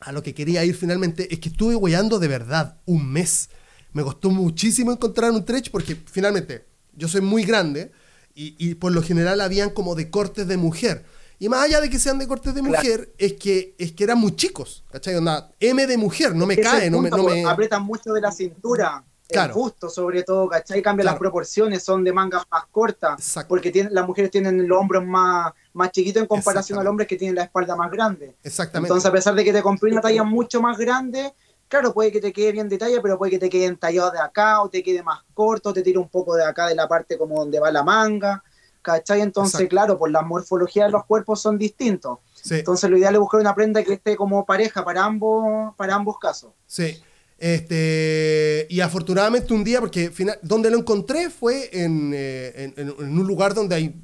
[0.00, 3.50] a lo que quería ir finalmente es que estuve hueando de verdad un mes.
[3.92, 6.64] Me costó muchísimo encontrar un trench porque finalmente
[6.94, 7.90] yo soy muy grande
[8.34, 11.04] y, y por lo general habían como de cortes de mujer.
[11.40, 14.18] Y más allá de que sean de cortes de mujer, es que es que eran
[14.18, 15.14] muy chicos, ¿cachai?
[15.14, 17.44] Onda, M de mujer, no me Ese cae, no me, no me...
[17.44, 19.04] Apretan mucho de la cintura.
[19.28, 19.52] Claro.
[19.54, 20.80] El busto, sobre todo, ¿cachai?
[20.80, 21.14] Cambia Claro.
[21.14, 23.18] las proporciones, son de mangas más cortas.
[23.18, 23.48] Exacto.
[23.48, 27.16] Porque tienen, las mujeres tienen los hombros más, más chiquitos en comparación al hombre que
[27.16, 28.34] tiene la espalda más grande.
[28.42, 28.88] Exactamente.
[28.88, 31.34] Entonces, a pesar de que te compré una talla mucho más grande,
[31.68, 34.18] claro, puede que te quede bien de talla, pero puede que te quede entallado de
[34.18, 37.18] acá o te quede más corto, te tire un poco de acá de la parte
[37.18, 38.42] como donde va la manga.
[38.80, 39.20] ¿Cachai?
[39.20, 39.68] Entonces, Exacto.
[39.70, 42.20] claro, por la morfología de los cuerpos son distintos.
[42.32, 45.94] sí, Entonces, lo ideal es buscar una prenda que esté como pareja para ambos, para
[45.94, 46.52] ambos casos.
[46.66, 46.98] sí.
[47.38, 53.18] Este, y afortunadamente un día, porque final, donde lo encontré fue en, eh, en- en-
[53.18, 53.94] un lugar donde hay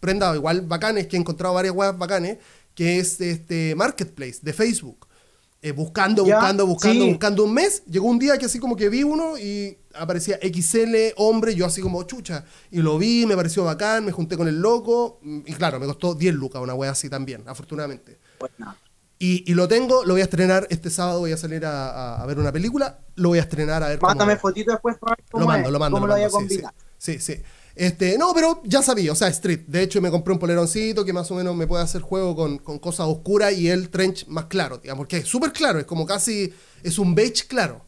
[0.00, 2.38] prendas igual bacanes, que he encontrado varias webs bacanes,
[2.74, 5.06] que es este Marketplace de Facebook.
[5.62, 7.10] Eh, buscando, Ya, buscando, buscando, sí.
[7.10, 7.82] buscando un mes.
[7.86, 11.80] Llegó un día que así como que vi uno y aparecía XL, hombre, yo así
[11.80, 12.44] como chucha.
[12.70, 15.20] Y lo vi, me pareció bacán, me junté con el loco.
[15.46, 18.18] Y claro, me costó 10 lucas una wea así también, afortunadamente.
[18.38, 18.76] Bueno,
[19.26, 22.22] Y, y lo tengo, lo voy a estrenar este sábado, voy a salir a, a-
[22.22, 25.24] a ver una película, lo voy a estrenar a ver mándame fotito después para ver
[25.30, 26.74] cómo Lo mando, es, lo mando, cómo lo lo voy a mando, sí, sí, combinar.
[26.98, 27.42] sí, sí.
[27.76, 29.60] Este, no, pero ya sabía, o sea, Street.
[29.66, 32.58] De hecho, me compré un poleroncito que más o menos me puede hacer juego con,
[32.58, 36.04] con cosas oscuras y el trench más claro, digamos, porque es súper claro, es como
[36.06, 36.52] casi,
[36.82, 37.80] es un beige claro.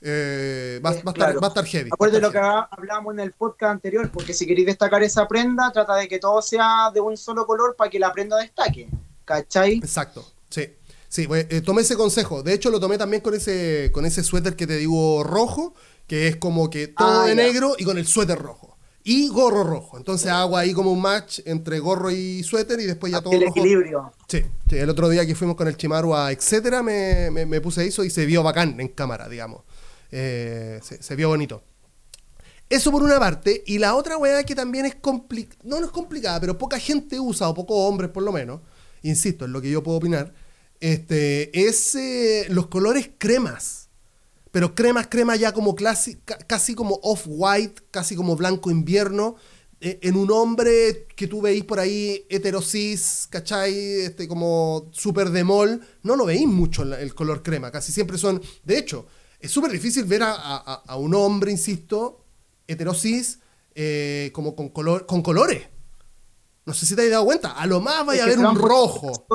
[0.00, 1.40] Eh, va, Eh, va a estar, claro.
[1.40, 1.90] va a estar heavy.
[1.92, 2.64] Acuérdate lo que heavy.
[2.70, 6.42] hablábamos en el podcast anterior, porque si queréis destacar esa prenda, trata de que todo
[6.42, 8.88] sea de un solo color para que la prenda destaque.
[9.24, 9.74] ¿Cachai?
[9.74, 10.68] Exacto, sí.
[11.08, 12.42] Sí, pues, eh, tomé ese consejo.
[12.42, 15.74] De hecho, lo tomé también con ese, con ese suéter que te digo rojo,
[16.06, 17.42] que es como que todo Ah, de ya.
[17.42, 18.78] negro y con el suéter rojo.
[19.04, 19.98] Y gorro rojo.
[19.98, 23.42] Entonces hago ahí como un match entre gorro y suéter y después ya todo el
[23.42, 23.58] rojo.
[23.58, 24.10] equilibrio.
[24.26, 27.60] Sí, sí, el otro día que fuimos con el Chimaru a etcétera, me, me- me
[27.60, 29.64] puse eso y se vio bacán en cámara, digamos.
[30.10, 31.62] Eh, se, se vio bonito.
[32.70, 35.92] Eso por una parte, y la otra weá que también es complicada, no, no es
[35.92, 38.60] complicada, pero poca gente usa, o pocos hombres por lo menos,
[39.02, 40.32] insisto, en lo que yo puedo opinar,
[40.82, 43.88] este, es eh, los colores cremas.
[44.50, 49.36] Pero cremas, crema ya como clasi- ca- casi como off-white, casi como blanco invierno,
[49.80, 53.72] eh, en un hombre que tú veis por ahí heterosis, ¿cachai?
[54.02, 58.42] Este, como súper de mall, no lo veis mucho el color crema, casi siempre son,
[58.64, 59.06] de hecho,
[59.40, 62.24] es súper difícil ver a, a- a un hombre, insisto,
[62.66, 63.38] heterosis,
[63.74, 65.62] eh, como con, color, con colores.
[66.66, 68.46] No sé si te has dado cuenta, a lo más vaya a Es que ver
[68.46, 69.26] se un rojo.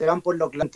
[0.00, 0.70] Se van por lo claro.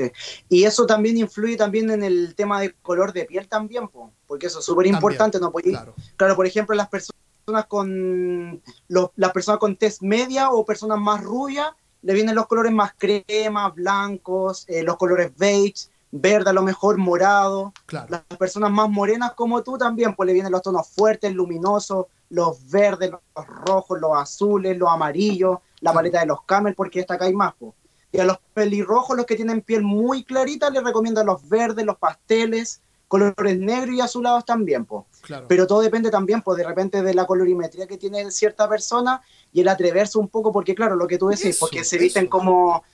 [0.51, 4.49] Y eso también influye también en el tema de color de piel también, po, porque
[4.49, 5.41] eso es súper importante.
[5.41, 5.95] No podéis- Claro.
[6.17, 11.23] claro, por ejemplo, las personas con los- las personas con tez media o personas más
[11.25, 11.69] rubias,
[12.03, 16.99] le vienen los colores más crema, blancos, eh, los colores beige, verde a lo mejor,
[16.99, 17.73] morado.
[17.87, 18.09] Claro.
[18.11, 22.71] Las personas más morenas como tú también, pues le vienen los tonos fuertes, luminosos, los
[22.71, 27.25] verdes, los rojos, los azules, los amarillos, la paleta de los camel, porque esta acá
[27.25, 27.55] hay más.
[27.55, 27.75] po.
[28.15, 31.97] Y a los pelirrojos, los que tienen piel muy clarita, les recomiendo los verdes, los
[31.99, 34.87] pasteles, colores negros y azulados también.
[35.23, 35.47] Claro.
[35.49, 39.21] Pero todo depende también, pues de repente de la colorimetría que tiene cierta persona
[39.53, 42.27] y el atreverse un poco, porque claro, lo que tú decís, Eso, porque se visten
[42.27, 42.31] eso.
[42.31, 42.85] como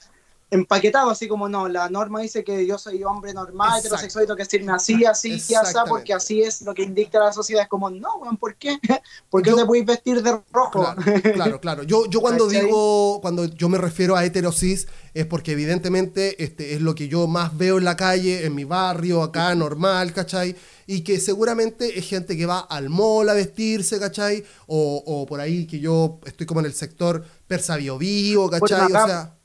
[0.51, 3.87] empaquetados, así como no, la norma dice que yo soy hombre normal, Exacto.
[3.89, 7.19] heterosexual y tengo que decirme así, así y así, porque así es lo que indica
[7.21, 7.63] la sociedad.
[7.63, 8.79] Es como, no, weón, ¿por qué?
[9.31, 10.81] ¿Por qué Yo- te puedes vestir de rojo?
[10.83, 11.03] Claro,
[11.35, 11.83] claro, claro.
[11.85, 12.65] Yo, yo cuando ¿Cachai?
[12.67, 17.27] digo, cuando yo me refiero a heterosis, es porque evidentemente este, es lo que yo
[17.27, 20.57] más veo en la calle, en mi barrio, acá, normal, ¿cachai?
[20.87, 24.45] Y que seguramente es gente que va al mall a vestirse, ¿cachai?
[24.67, 28.81] O, o por ahí que yo estoy como en el sector persa bio, ¿cachai?
[28.81, 29.37] acá- O sea...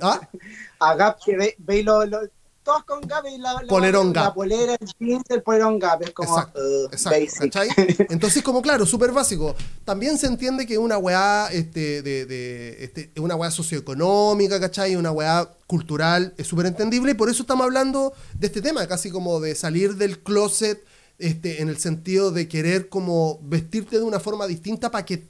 [0.00, 0.20] ¿Ah?
[0.80, 2.20] A Gap, que ve, veis lo, lo-
[2.62, 4.34] todos con Gap y la, la, Polerón la Gap.
[4.36, 8.04] polera, el jeans, el polerón Gap, es como Exacto, uh, exacto.
[8.08, 9.54] Entonces, como claro, súper básico.
[9.84, 14.96] También se entiende que una weá, este, de, de- este, una weá socioeconómica, ¿cachai?
[14.96, 19.10] Una weá cultural, es súper entendible y por eso estamos hablando de este tema, casi
[19.10, 20.82] como de salir del closet,
[21.18, 25.22] este, en el sentido de querer como vestirte de una forma distinta para que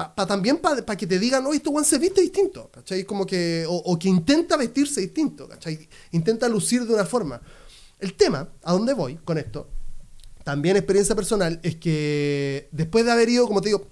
[0.00, 3.04] pa, pa también para que te digan, oye, este weón se viste distinto, ¿cachai?
[3.04, 5.88] Como que, o, o que intenta vestirse distinto, ¿cachai?
[6.12, 7.40] Intenta lucir de una forma.
[7.98, 9.68] El tema, a dónde voy con esto,
[10.44, 13.86] también experiencia personal, es que después de haber ido, como te digo,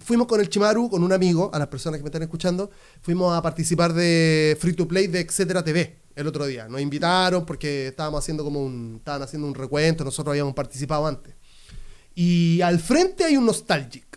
[0.00, 3.36] fuimos con el Chimaru, con un amigo, a las personas que me están escuchando, fuimos
[3.36, 6.68] a participar de Free to Play de Etcétera TV, el otro día.
[6.68, 11.34] Nos invitaron porque estábamos haciendo como un, estaban haciendo un recuento, nosotros habíamos participado antes.
[12.14, 14.11] Y al frente hay un Nostalgic.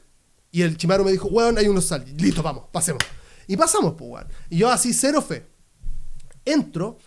[0.55, 2.17] Y el Chimaru me dijo, weón, hay un Nostalgic.
[2.21, 3.03] Listo, vamos, pasemos.
[3.45, 4.27] Y pasamos, pues, weón.
[4.49, 5.45] Y yo así, cero fe.
[6.45, 6.97] Entro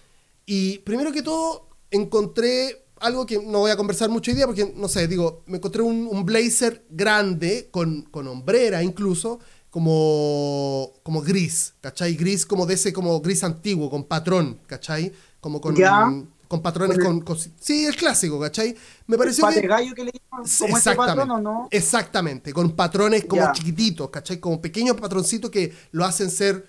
[0.44, 4.70] y primero que todo encontré algo que no voy a conversar mucho hoy día porque,
[4.76, 9.40] no sé, digo, me encontré un, un blazer grande, con, con hombrera incluso,
[9.70, 12.16] como, como gris, ¿cachai?
[12.16, 15.10] Gris como de ese como gris antiguo, con patrón, ¿cachai?
[15.40, 16.06] Como con, Ya.
[16.48, 18.74] Con patrones, con, con- Sí, el clásico, ¿cachai?
[19.06, 19.60] Me pareció que...
[19.66, 21.68] gallo que le llaman, como ese patrón o no.
[21.70, 24.40] Exactamente, con patrones como chiquititos, ¿cachai?
[24.40, 26.66] Como pequeños patroncitos que lo hacen ser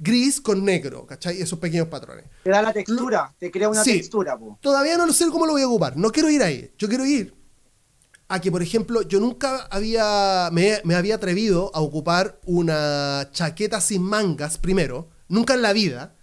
[0.00, 1.40] gris con negro, ¿cachai?
[1.40, 2.24] Esos pequeños patrones.
[2.42, 3.92] Te da la textura, te crea una Sí.
[3.98, 4.58] textura, po.
[4.60, 5.96] Todavía no lo sé cómo lo voy a ocupar.
[5.96, 6.72] No quiero ir ahí.
[6.78, 7.34] Yo quiero ir
[8.28, 13.80] a que, por ejemplo, yo nunca había me, me había atrevido a ocupar una chaqueta
[13.80, 15.08] sin mangas, primero.
[15.28, 16.14] Nunca en la vida.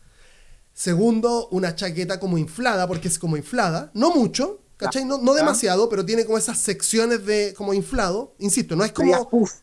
[0.76, 3.92] Segundo, una chaqueta como inflada, porque es como inflada.
[3.94, 5.06] No mucho, ¿cachai?
[5.06, 8.36] No, no demasiado, pero tiene como esas secciones de como inflado.
[8.40, 9.30] Insisto, no es Media como...
[9.30, 9.54] puff.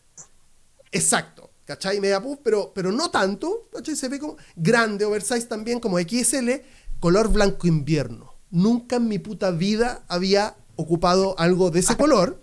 [0.90, 2.00] Exacto, ¿cachai?
[2.00, 3.94] Media puff, pero, pero no tanto, ¿cachai?
[3.94, 6.50] Se ve como grande, oversize también, como XL,
[6.98, 8.32] color blanco invierno.
[8.50, 12.40] Nunca en mi puta vida había ocupado algo de ese color.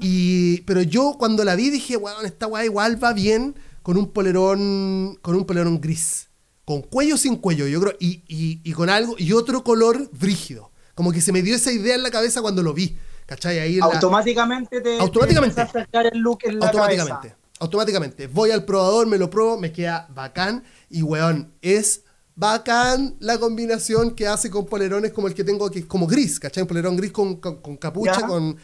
[0.00, 4.10] Y, pero yo cuando la vi dije, weón, esta weá igual va bien con un
[4.12, 6.30] polerón, con un polerón gris.
[6.64, 10.70] Con cuello sin cuello, yo creo, y, y, y con algo, y otro color brígido.
[10.94, 12.96] Como que se me dio esa idea en la cabeza cuando lo vi.
[13.26, 13.58] ¿Cachai?
[13.60, 15.54] Ahí la- Automáticamente te, Automáticamente.
[15.56, 17.12] te a sacar el look en la automáticamente.
[17.28, 17.36] cabeza.
[17.60, 18.26] Automáticamente.
[18.26, 20.64] Voy al probador, me lo pruebo, me queda bacán.
[20.90, 22.02] Y weón, es
[22.34, 26.38] bacán la combinación que hace con polerones como el que tengo, que es como gris,
[26.40, 26.62] ¿cachai?
[26.62, 28.26] Un polerón gris con, con- con capucha, Ya.
[28.26, 28.56] con.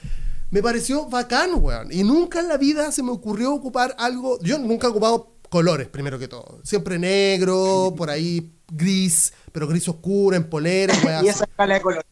[0.50, 1.92] Me pareció bacán, weón.
[1.92, 4.38] Y nunca en la vida se me ocurrió ocupar algo.
[4.40, 6.60] Yo nunca he ocupado colores, primero que todo.
[6.64, 10.94] Siempre negro, por ahí gris, pero gris oscuro, en polera.
[11.24, 12.04] Y esa escala de color.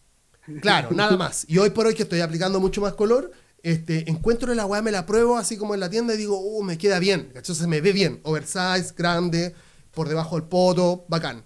[0.60, 1.44] Claro, nada más.
[1.48, 3.32] Y hoy por hoy que estoy aplicando mucho más color,
[3.62, 6.62] este, encuentro la weá, me la pruebo así como en la tienda y digo, uh,
[6.62, 7.32] me queda bien.
[7.42, 8.20] Se me ve bien.
[8.22, 9.54] Oversize, grande,
[9.92, 11.42] por debajo del poto, bacán.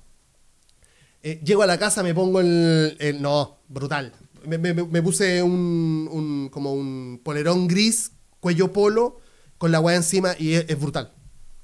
[1.22, 2.96] Eh, llego a la casa, me pongo el.
[2.98, 4.12] el- no, brutal.
[4.46, 9.18] Me, me- me puse un, un- como un polerón gris, cuello polo,
[9.58, 11.12] con la weá encima y es, es brutal.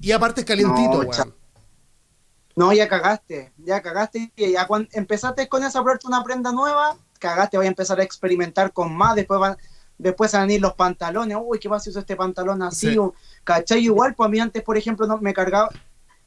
[0.01, 1.35] Y aparte es calientito, No, weón.
[2.55, 4.33] No, ya cagaste, ya cagaste.
[4.37, 8.01] Y ya cuando empezaste con esa, a probarte una prenda nueva, cagaste, voy a empezar
[8.01, 9.15] a experimentar con más.
[9.15, 9.57] Después van,
[9.99, 11.37] después van a venir los pantalones.
[11.41, 12.93] Uy, ¿qué pasa si uso este pantalón así?
[12.93, 12.99] Sí.
[12.99, 13.81] O, ¿Cachai?
[13.85, 15.69] Igual, pues a mí antes, por ejemplo, no, me cargaba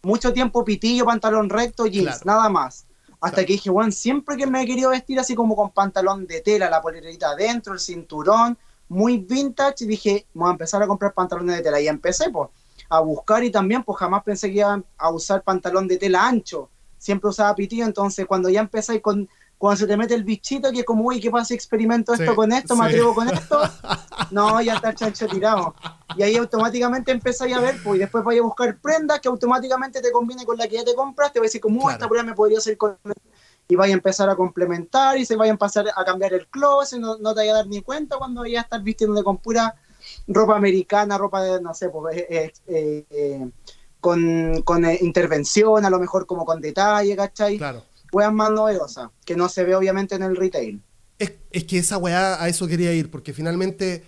[0.03, 2.37] mucho tiempo pitillo, pantalón recto, jeans, Claro.
[2.37, 2.85] nada más.
[3.21, 3.47] Hasta Claro.
[3.47, 6.69] que dije, bueno, siempre que me he querido vestir así como con pantalón de tela,
[6.69, 8.57] la polerita adentro, el cinturón,
[8.87, 11.81] muy vintage, y dije, voy a empezar a comprar pantalones de tela.
[11.81, 12.49] Y empecé, pues,
[12.89, 16.69] a buscar y también, pues jamás pensé que iba a usar pantalón de tela ancho.
[16.97, 20.79] Siempre usaba pitillo, entonces cuando ya empecé con, cuando se te mete el bichito, que
[20.79, 22.75] es como, uy, ¿qué pasa experimento esto Sí, con esto?
[22.75, 23.61] ¿Me atrevo con esto?
[24.31, 25.73] No, ya está el chancho tirado.
[26.15, 30.01] Y ahí automáticamente empezáis a ver, pues, y después vais a buscar prendas que automáticamente
[30.01, 31.93] te combine con la que ya te compraste, vais a decir, como, "Oh, Claro.
[31.93, 32.95] esta prenda me podría hacer con...
[33.67, 36.99] Y vais a empezar a complementar y se vayan a empezar a cambiar el closet,
[36.99, 39.73] no, no te vayas a dar ni cuenta cuando vayas a estar vistiéndote con pura
[40.31, 43.49] ropa americana, ropa de, no sé, pues, eh, eh, eh, eh,
[43.99, 47.57] con, con eh, intervención, a lo mejor como con detalle, ¿cachai?
[47.57, 47.83] Claro.
[48.13, 50.81] Weas más novedosas, que no se ve obviamente en el retail.
[51.17, 54.05] Es, es que esa weá a eso quería ir, porque finalmente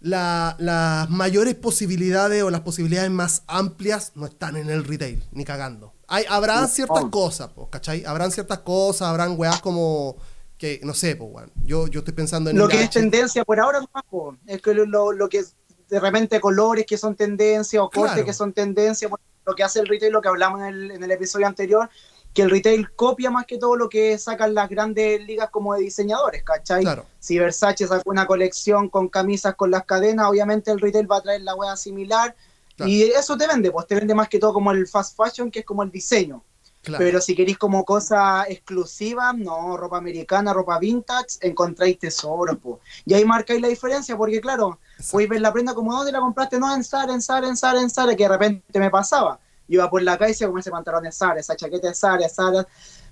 [0.00, 5.44] la- las mayores posibilidades o las posibilidades más amplias no están en el retail, ni
[5.44, 5.92] cagando.
[6.08, 8.04] Hay, habrán ciertas cosas, ¿cachai?
[8.04, 10.16] Habrán ciertas cosas, habrán weás como
[10.62, 11.50] que, no sé, pues, weón.
[11.64, 15.10] Yo, yo estoy pensando en Lo que es tendencia por ahora po, es que lo,
[15.12, 15.42] lo- que
[15.88, 18.26] de repente colores que son tendencia o cortes Claro.
[18.26, 19.08] que son tendencia,
[19.44, 21.90] lo que hace el retail, lo que hablamos en el, en el episodio anterior,
[22.32, 25.80] que el retail copia más que todo lo que sacan las grandes ligas como de
[25.80, 26.82] diseñadores, ¿cachai?
[26.82, 27.06] Claro.
[27.18, 31.22] Si Versace sacó una colección con camisas con las cadenas, obviamente el retail va a
[31.22, 32.36] traer la wea similar.
[32.76, 32.88] Claro.
[32.88, 35.58] Y eso te vende, pues te vende más que todo como el fast fashion, que
[35.58, 36.44] es como el diseño.
[36.82, 37.04] Claro.
[37.04, 42.80] Pero si queréis como cosa exclusiva, no, ropa americana, ropa vintage, encontráis tesoros, po.
[43.04, 44.80] Y ahí marcáis la diferencia, porque claro,
[45.10, 46.58] podéis ver la prenda como, ¿dónde la compraste?
[46.58, 49.38] No, en Zara, en Zara, en Zara, en Zara, que de repente me pasaba.
[49.68, 52.34] Yo iba por la calle como ese pantalón es Zara, esa chaqueta es Zara, es
[52.34, 52.66] Zara.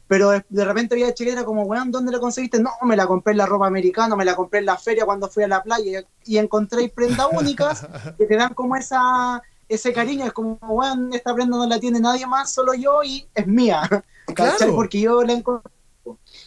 [0.09, 2.59] Pero de- de repente había chaqueta como, weón, ¿dónde la conseguiste?
[2.61, 5.29] No, me la compré en la ropa americana, me la compré en la feria cuando
[5.29, 7.87] fui a la playa y, y encontréis prendas únicas
[8.18, 9.41] que te dan como esa
[9.71, 13.27] ese cariño, es como, weón, esta prenda no la tiene nadie más, solo yo y
[13.35, 13.89] es mía.
[14.35, 14.57] ¿Cachai?
[14.57, 14.75] Claro.
[14.75, 15.71] Porque yo la encontré.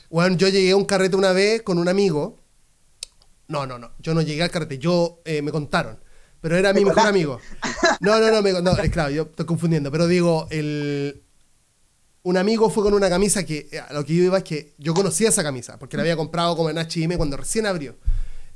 [0.09, 2.37] Bueno, yo llegué a un carrete una vez con un amigo.
[3.47, 3.91] No, no, no.
[3.99, 4.77] Yo no llegué al carrete.
[4.77, 5.99] Yo eh, me contaron.
[6.41, 7.39] Pero era ¿Me mi mejor amigo.
[8.01, 9.89] No, no, no, me, no, es claro, yo estoy confundiendo.
[9.89, 11.23] Pero digo, el.
[12.23, 14.73] un amigo fue con una camisa que, eh, a lo que yo iba es que
[14.77, 17.95] yo conocía esa camisa, porque la había comprado como en H&M cuando recién abrió.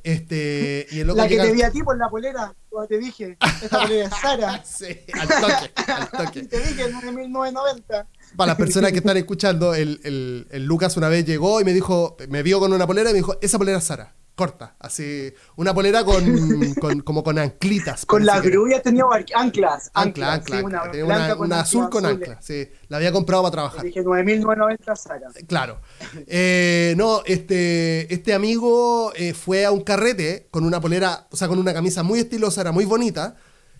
[0.10, 2.88] Este, y el loco La que llega te vi a ti por la polera, como
[2.88, 4.64] te dije, esta polera es Sara.
[4.66, 6.44] Sí, al toque, al toque.
[6.44, 8.08] te dije en 1990.
[8.36, 11.74] Para las personas que están escuchando, el, el- el Lucas una vez llegó y me
[11.74, 15.34] dijo, me vio con una polera y me dijo, esa polera es Sara, corta, así,
[15.56, 18.06] una polera con, con- como con anclitas.
[18.06, 19.04] Con la grúa tenía
[19.36, 19.90] anclas.
[19.96, 21.06] Ancla, anclas, ancla, sí, ancla.
[21.06, 22.30] Una, con una anclas azul con azules.
[22.30, 23.84] ancla, sí, la había comprado para trabajar.
[23.84, 25.28] dije 9990 Sara.
[25.48, 25.82] Claro.
[26.28, 31.48] Eh, no, este, este amigo eh, fue a un carrete con una polera, o sea,
[31.48, 33.36] con una camisa muy estilosa, era muy bonita.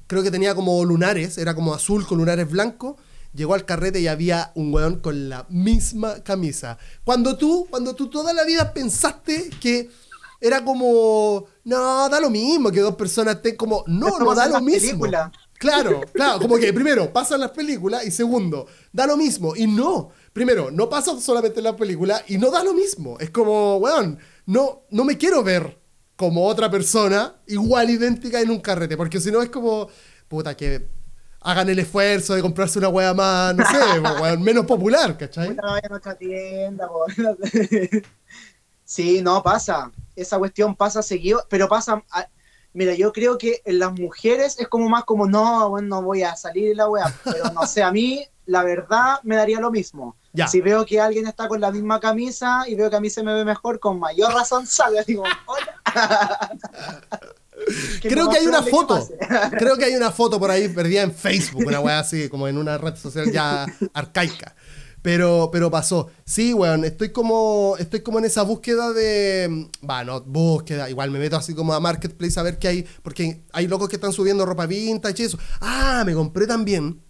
[0.08, 2.96] Creo que tenía como lunares, era como azul con lunares blancos.
[3.34, 6.80] Llegó al carrete y había un weón con la misma camisa.
[7.04, 9.90] Cuando tú, cuando tú toda la vida pensaste que
[10.40, 14.48] era como, no, da lo mismo que dos personas estén como, no, Esto no da
[14.48, 15.06] lo mismo.
[15.60, 19.56] Claro, claro, como que primero pasan las películas y segundo, da lo mismo.
[19.56, 23.18] Y no, primero, no pasa solamente en las películas y no da lo mismo.
[23.20, 25.80] Es como, weón, no, no me quiero ver
[26.16, 29.88] como otra persona igual idéntica en un carrete, porque si no es como,
[30.28, 30.88] puta, que
[31.42, 35.50] hagan el esfuerzo de comprarse una wea más, no sé, weón, menos popular, ¿cachai?
[35.50, 37.06] Puta, vaya a nuestra tienda, po.
[38.88, 39.92] Sí, no, pasa.
[40.18, 42.04] Esa cuestión pasa seguido, pero pasa.
[42.12, 42.28] a-
[42.74, 46.22] Mira, yo creo que en las mujeres es como más como, no, bueno, no voy
[46.24, 47.12] a salir de la weá.
[47.24, 50.16] Pero no sé, a mí, la verdad, me daría lo mismo.
[50.34, 50.48] Ya.
[50.48, 53.24] Si veo que alguien está con la misma camisa y veo que a mí se
[53.24, 55.00] me ve mejor, con mayor razón salgo.
[55.08, 55.80] Digo, hola.
[58.02, 59.08] Creo que hay una foto.
[59.08, 59.18] que.
[59.58, 62.58] Creo que hay una foto por ahí perdida en Facebook, una weá así, como en
[62.58, 64.56] una red social ya arcaica.
[65.08, 66.10] Pero, pero pasó.
[66.26, 69.70] Sí, weón, estoy como, estoy como en esa búsqueda de.
[69.90, 70.90] Va, no, búsqueda.
[70.90, 72.86] Igual me meto así como a Marketplace a ver qué hay.
[73.04, 75.40] Porque hay locos que están subiendo ropa vintage y eso.
[75.62, 77.02] Ah, me compré también.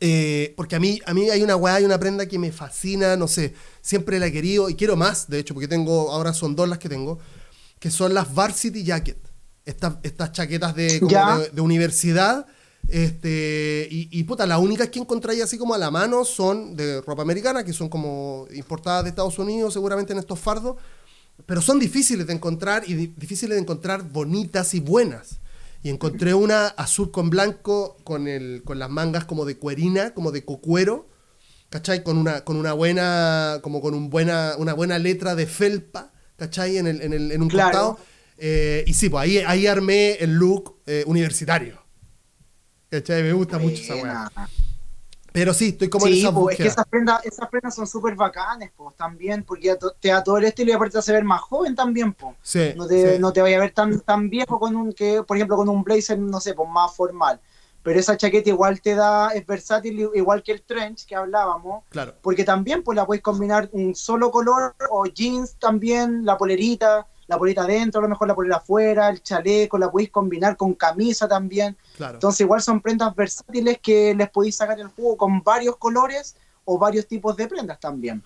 [0.00, 3.16] eh, porque a mí, a mí hay una weá, hay una prenda que me fascina,
[3.16, 3.54] no sé.
[3.80, 6.78] Siempre la he querido y quiero más, de hecho, porque tengo, ahora son dos las
[6.78, 7.18] que tengo.
[7.78, 9.18] Que son las Varsity Jacket.
[9.64, 12.46] Estas, estas chaquetas de, como de, de universidad.
[12.90, 17.00] Este, y, y puta, las únicas que encontráis así como a la mano son de
[17.02, 20.76] ropa americana, que son como importadas de Estados Unidos, seguramente en estos fardos,
[21.46, 25.38] pero son difíciles de encontrar y di- difíciles de encontrar bonitas y buenas.
[25.82, 30.30] Y encontré una azul con blanco, con, el, con las mangas como de cuerina, como
[30.30, 31.08] de cocuero,
[31.70, 32.02] ¿cachai?
[32.02, 36.76] Con una, con una buena, como con un buena, una buena letra de felpa, ¿cachai?
[36.76, 37.70] En, el, en, el, en un Claro.
[37.70, 37.98] costado.
[38.36, 41.79] Eh, y sí, pues ahí, ahí armé el look eh, universitario.
[42.90, 43.22] ¿Cachai?
[43.22, 44.30] Me gusta mucho esa weá.
[45.32, 47.86] Pero sí, estoy como en Sí, esa po, es que esas prendas, esas prendas son
[47.86, 51.22] súper bacanes, pues, también, porque te da todo el estilo y aparte te hace ver
[51.22, 52.34] más joven también, pues.
[52.42, 53.18] Sí, No te, sí.
[53.20, 55.84] no te vaya a ver tan, tan viejo con un, que, por ejemplo, con un
[55.84, 57.40] blazer, no sé, pues más formal.
[57.84, 62.16] Pero esa chaqueta igual te da, es versátil, igual que el trench que hablábamos, Claro.
[62.20, 67.38] porque también pues la puedes combinar un solo color o jeans también, la polerita, la
[67.38, 71.28] polerita adentro, a lo mejor la polera afuera, el chaleco, la podéis combinar con camisa
[71.28, 71.76] también.
[71.96, 72.14] Claro.
[72.14, 76.76] Entonces igual son prendas versátiles que les podéis sacar el jugo con varios colores o
[76.76, 78.22] varios tipos de prendas también.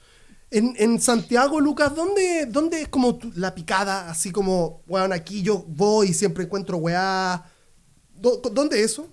[0.51, 4.09] En, en Santiago, Lucas, ¿dónde, ¿dónde es como la picada?
[4.09, 7.45] Así como, weón, aquí yo voy y siempre encuentro weá.
[8.17, 9.09] ¿Dó- ¿Dónde es eso?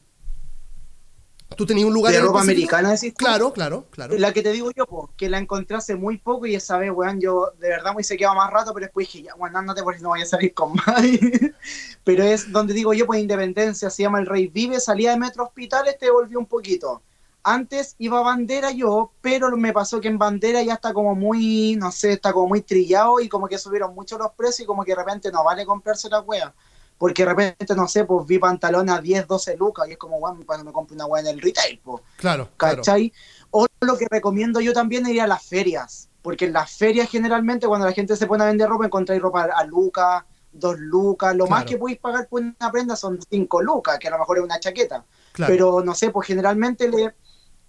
[1.55, 3.13] ¿Tú tenías un lugar ¿De ropa americana decís?
[3.15, 4.17] Claro, claro, claro.
[4.17, 6.91] La que te digo yo, po, que la encontré hace muy poco y esa vez,
[6.91, 9.83] weón, yo de verdad me hice quedado más rato, pero después dije, ya, weón, ándate
[9.83, 11.01] porque no voy a salir con más.
[12.03, 15.43] pero es donde digo yo, pues Independencia, se llama El Rey Vive, salía de Metro
[15.43, 17.01] Hospital, este volvió un poquito.
[17.43, 21.75] Antes iba a Bandera yo, pero me pasó que en Bandera ya está como muy,
[21.75, 24.83] no sé, está como muy trillado y como que subieron mucho los precios y como
[24.83, 26.53] que de repente no vale comprarse la wea.
[27.01, 30.17] Porque de repente, no sé, pues vi pantalones a 10, 12 lucas y es como,
[30.17, 32.03] weón, cuando me compro una wea en el retail, pues.
[32.15, 32.75] Claro, claro.
[32.75, 33.11] ¿Cachai?
[33.49, 37.09] O lo que recomiendo yo también es ir a las ferias, porque en las ferias
[37.09, 41.35] generalmente cuando la gente se pone a vender ropa encontráis ropa a lucas, dos lucas,
[41.35, 41.69] lo más Claro.
[41.71, 44.59] que podéis pagar por una prenda son cinco lucas, que a lo mejor es una
[44.59, 45.03] chaqueta.
[45.31, 45.51] claro.
[45.51, 47.15] Pero no sé, pues generalmente le,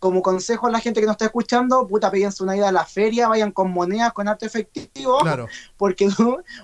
[0.03, 2.85] como consejo a la gente que nos está escuchando, puta, péguense una ida a la
[2.85, 5.47] feria, vayan con monedas, con arte efectivo, Claro.
[5.77, 6.09] porque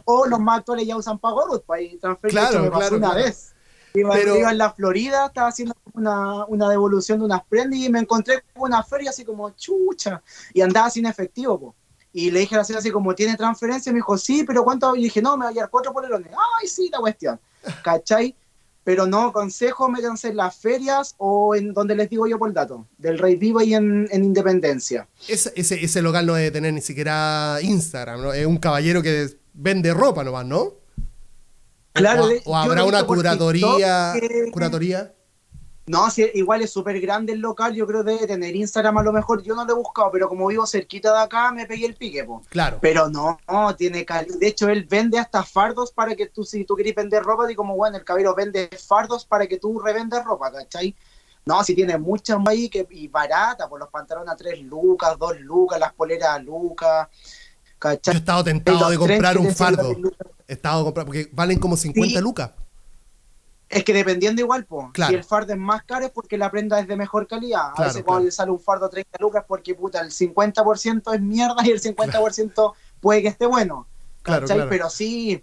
[0.04, 3.54] o los más actuales ya usan Pagorut, para ir transferir, Claro, me pasó una vez.
[3.94, 7.88] Iba, Pero- iba en la Florida, estaba haciendo una, una devolución de unas prendas y
[7.88, 10.20] me encontré con una feria así como chucha
[10.52, 11.60] y andaba sin efectivo.
[11.60, 11.74] po.
[12.12, 13.90] Y le dije a la señora así como, ¿tiene transferencia?
[13.90, 14.96] Y me dijo, sí, pero ¿cuánto?
[14.96, 16.32] Y dije, no, me voy a llevar cuatro polerones.
[16.60, 17.38] Ay, sí, la cuestión.
[17.84, 18.34] ¿Cachai?
[18.88, 22.54] Pero no, consejo, métanse en las ferias o en donde les digo yo por el
[22.54, 25.06] dato, del Rey Vivo y en, en Independencia.
[25.28, 28.32] Ese, ese, ese local no debe tener ni siquiera Instagram, ¿no?
[28.32, 30.72] Es un caballero que vende ropa nomás, ¿no?
[31.92, 35.12] Claro, o, habrá una curatoría, que- curatoría.
[35.88, 39.02] No, si igual es súper grande el local, yo creo que debe tener Instagram a
[39.02, 41.86] lo mejor, yo no lo he buscado, pero como vivo cerquita de acá, me pegué
[41.86, 42.42] el pique, po.
[42.48, 42.78] Claro.
[42.80, 44.04] Pero no, no, tiene
[44.38, 47.54] De hecho, él vende hasta fardos para que tú, si tú querés vender ropa, y
[47.54, 50.94] como, bueno, el caballero vende fardos para que tú revendas ropa, ¿cachai?
[51.46, 55.40] No, si tiene muchas ahí que, y barata, por los pantalones a 3 lucas, 2
[55.40, 58.14] lucas, las poleras a lucas, Yo ¿cachai?
[58.14, 59.86] he estado tentado de comprar un fardo.
[59.88, 60.28] 100 lucas.
[60.46, 62.22] He estado comprar porque valen como 50 Sí.
[62.22, 62.50] lucas.
[63.68, 64.90] Es que dependiendo igual, po.
[64.92, 65.10] Claro.
[65.10, 67.72] si el fardo es más caro es porque la prenda es de mejor calidad.
[67.74, 71.14] Claro, a veces cuando le sale un fardo a 30 lucas porque puta, el 50%
[71.14, 73.86] es mierda y el 50% puede que esté bueno.
[74.22, 74.66] Claro, claro.
[74.70, 75.42] Pero sí,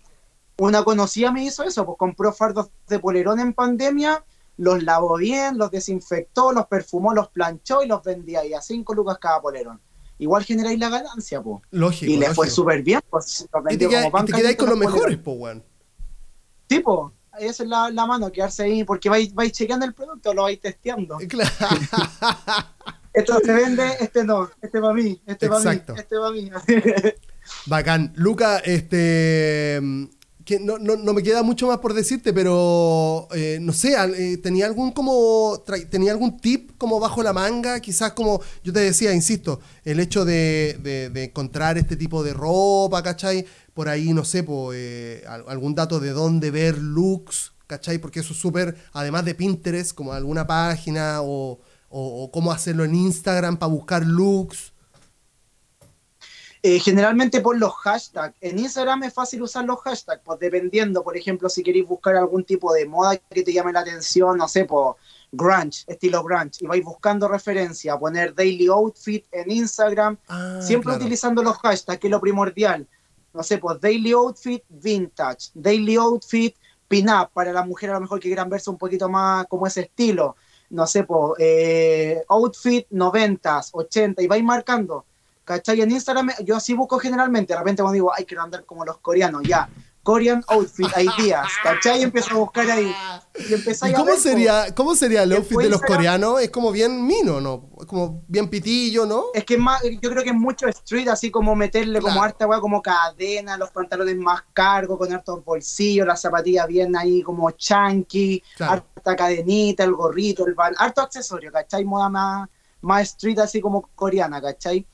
[0.58, 4.24] una conocida me hizo eso, pues compró fardos de polerón en pandemia,
[4.58, 8.94] los lavó bien, los desinfectó, los perfumó, los planchó y los vendía ahí a 5
[8.94, 9.80] lucas cada polerón.
[10.18, 11.62] Igual generáis la ganancia, pues.
[11.72, 12.12] Lógico.
[12.12, 14.78] Y le fue súper bien, pues los Y te, vendió y te quedáis con los
[14.78, 15.64] mejores, po, weón.
[16.68, 20.44] Tipo, esa es la, la mano, quedarse ahí, porque vais, vais chequeando el producto, lo
[20.44, 21.18] vais testeando.
[21.28, 21.52] Claro.
[23.14, 25.96] Esto se vende, este no, este para mí, este para mí, Exacto.
[25.96, 26.52] este para mí.
[27.68, 28.12] Bacán.
[28.16, 29.80] Luca, este.
[30.44, 34.38] Que no, no, no me queda mucho más por decirte, pero eh, no sé, eh,
[34.38, 39.12] tenía algún como tenía algún tip como bajo la manga, quizás como yo te decía,
[39.12, 43.44] insisto, el hecho de, de- de encontrar este tipo de ropa, ¿cachai?
[43.76, 47.98] Por ahí, no sé, po, eh, al- algún dato de dónde ver looks, ¿cachai?
[48.00, 51.60] Porque eso es súper, además de Pinterest, como alguna página o,
[51.90, 54.72] o- o cómo hacerlo en Instagram para buscar looks.
[56.64, 58.36] Eh, generalmente por los hashtags.
[58.42, 62.44] En Instagram es fácil usar los hashtags, pues dependiendo, por ejemplo, si queréis buscar algún
[62.44, 64.96] tipo de moda que te llame la atención, no sé, por
[65.32, 71.02] grunge, estilo grunge, y vais buscando referencia, poner daily outfit en Instagram, Ah, siempre claro.
[71.02, 72.88] utilizando los hashtags, que es lo primordial.
[73.36, 76.56] No sé, pues daily outfit vintage, daily outfit
[76.88, 79.82] pin-up, para las mujeres a lo mejor que quieran verse un poquito más como ese
[79.82, 80.38] estilo.
[80.70, 85.06] No sé, pues eh, outfit 90s, 80, y vais marcando.
[85.44, 85.82] ¿Cachai?
[85.82, 88.98] En Instagram yo así busco generalmente, de repente cuando digo, ay, quiero andar como los
[89.00, 89.70] coreanos, ya.
[90.06, 92.00] Korean outfit ideas, ¿cachai?
[92.00, 92.94] Y empiezo a buscar ahí.
[93.40, 93.54] Y
[93.90, 96.42] ¿Y a cómo ver, sería, cómo sería el outfit de los será- coreanos?
[96.42, 97.72] Es como bien mino, ¿no?
[97.80, 99.26] Es como bien pitillo, ¿no?
[99.34, 102.46] Es que es más, yo creo que es mucho street, así como meterle como harta
[102.46, 107.50] weá, como cadena, los pantalones más cargos, con hartos bolsillos, las zapatillas bien ahí como
[107.52, 108.74] chunky, Claro.
[108.96, 111.84] harta cadenita, el gorrito, el van, harto accesorio, ¿cachai?
[111.84, 112.48] Moda más,
[112.82, 114.86] más street, así como coreana, ¿cachai?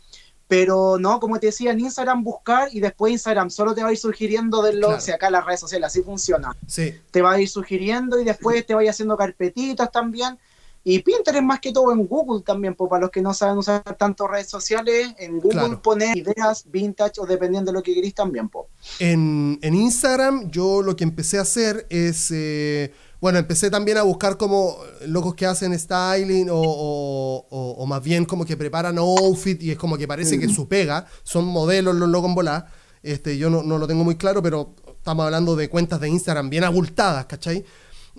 [0.52, 3.91] Pero no, como te decía, en Instagram buscar y después Instagram solo te va a
[3.93, 4.97] ir sugiriendo de lo, Claro.
[4.97, 6.93] o sea, acá las redes sociales, así funciona Sí.
[7.10, 10.38] te va a ir sugiriendo y después te va a ir haciendo carpetitas también.
[10.84, 13.82] Y Pinterest más que todo en Google también, pues para los que no saben usar
[13.97, 15.82] tanto redes sociales, en Google Claro.
[15.82, 18.66] poner ideas vintage o dependiendo de lo que queréis también, pues.
[18.99, 22.91] En, en Instagram yo lo que empecé a hacer es, eh,
[23.22, 28.04] bueno, empecé también a buscar como locos que hacen styling o, o- o- o más
[28.04, 31.96] bien como que preparan outfit y es como que parece que su pega, son modelos
[31.96, 32.66] los locos en volar.
[33.04, 36.50] Este, yo no, no lo tengo muy claro, pero estamos hablando de cuentas de Instagram
[36.50, 37.64] bien abultadas, ¿cachai?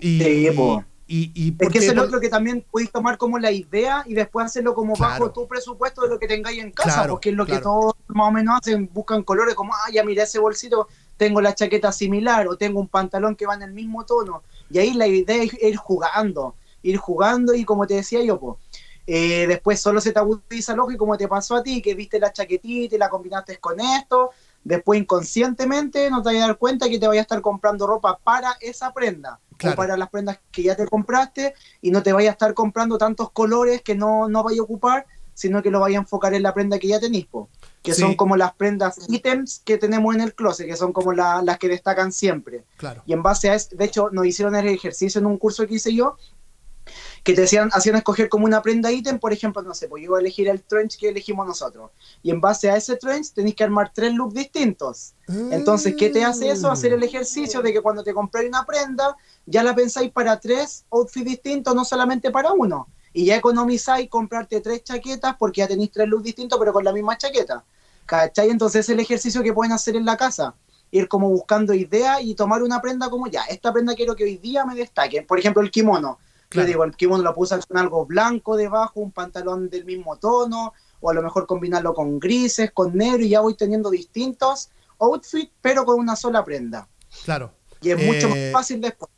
[0.01, 0.85] Y, Sí, po.
[1.07, 3.51] y, y Es porque que es el por- otro que también podéis tomar como la
[3.53, 5.13] idea y después hacerlo como Claro.
[5.25, 7.93] bajo tu presupuesto de lo que tengáis en casa, Claro, porque es lo que todos
[8.09, 10.87] más o menos hacen, buscan colores como, ah, ya mira ese bolsito,
[11.17, 14.43] tengo la chaqueta similar o tengo un pantalón que va en el mismo tono.
[14.73, 18.57] Y ahí la idea es ir jugando, ir jugando y como te decía yo, pues,
[19.07, 21.95] eh, después solo se te agudiza el ojo y como te pasó a ti, que
[21.95, 24.31] viste la chaquetita y la combinaste con esto,
[24.64, 28.18] después inconscientemente no te vas a dar cuenta que te vayas a estar comprando ropa
[28.23, 29.75] para esa prenda Claro.
[29.75, 32.99] o para las prendas que ya te compraste y no te vayas a estar comprando
[32.99, 36.43] tantos colores que no, no vaya a ocupar, sino que lo vaya a enfocar en
[36.43, 37.49] la prenda que ya tenés, po,
[37.83, 38.01] que Sí.
[38.03, 41.59] son como las prendas ítems que tenemos en el closet, que son como la- las
[41.59, 42.64] que destacan siempre.
[42.76, 43.03] Claro.
[43.07, 45.74] Y en base a eso, de hecho, nos hicieron el ejercicio en un curso que
[45.74, 46.16] hice yo,
[47.22, 50.11] que te hacían, hacían escoger como una prenda ítem, por ejemplo, no sé, pues yo
[50.11, 51.91] voy a elegir el trench que elegimos nosotros.
[52.22, 55.14] Y en base a ese trench tenéis que armar tres looks distintos.
[55.28, 56.70] Entonces, ¿qué te hace eso?
[56.70, 59.16] Hacer el ejercicio de que cuando te compráis una prenda,
[59.47, 62.89] ya la pensáis para tres outfits distintos, no solamente para uno.
[63.12, 66.93] Y ya economizáis comprarte tres chaquetas porque ya tenéis tres looks distintos, pero con la
[66.93, 67.62] misma chaqueta.
[68.07, 68.51] ¿Cachai?
[68.51, 70.55] Entonces, es el ejercicio que pueden hacer en la casa.
[70.91, 74.37] Ir como buscando ideas y tomar una prenda como ya, esta prenda quiero que hoy
[74.37, 75.23] día me destaque.
[75.23, 76.19] Por ejemplo, el kimono.
[76.49, 76.67] Claro.
[76.67, 80.75] Yo digo, el kimono lo puse con algo blanco debajo, un pantalón del mismo tono,
[81.01, 85.51] o a lo mejor combinarlo con grises, con negro, y ya voy teniendo distintos outfits,
[85.63, 86.87] pero con una sola prenda.
[87.25, 87.53] Claro.
[87.81, 89.11] Y es mucho Eh, más fácil después.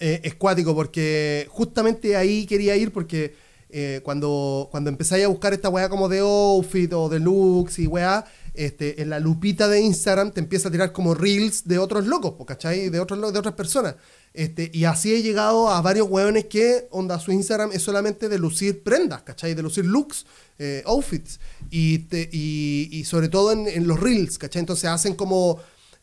[0.00, 3.36] eh, es cuático porque justamente ahí quería ir porque
[3.76, 7.88] eh, cuando, cuando empezáis a buscar esta weá como de outfit o de looks y
[7.88, 12.06] weá, este, en la lupita de Instagram te empieza a tirar como reels de otros
[12.06, 12.88] locos, ¿cachai?
[12.88, 13.96] De, otros, de otras personas.
[14.32, 18.38] Este, y así he llegado a varios weones que, onda, su Instagram es solamente de
[18.38, 19.54] lucir prendas, ¿cachai?
[19.54, 20.24] De lucir looks,
[20.60, 21.40] eh, outfits.
[21.68, 24.60] Y, y, y sobre todo en, en los reels, ¿cachai?
[24.60, 25.58] Entonces hacen como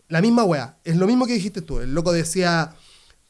[0.10, 0.78] la misma weá.
[0.84, 1.80] Es lo mismo que dijiste tú.
[1.80, 2.76] El loco decía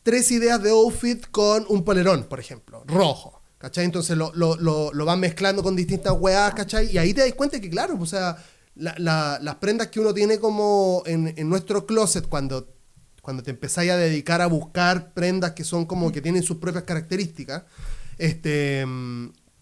[0.01, 3.40] tres ideas de outfit con un polerón, por ejemplo, rojo.
[3.61, 3.85] ¿Cachai?
[3.85, 4.55] Entonces lo, lo,
[4.91, 6.91] lo, van mezclando con distintas weas, ¿cachai?
[6.91, 8.35] Y ahí te das cuenta que, claro, o sea,
[8.75, 12.73] la- la- las prendas que uno tiene como en, en nuestro closet cuando,
[13.21, 16.85] cuando te empezáis a dedicar a buscar prendas que son como que tienen sus propias
[16.85, 17.63] características,
[18.17, 18.81] este,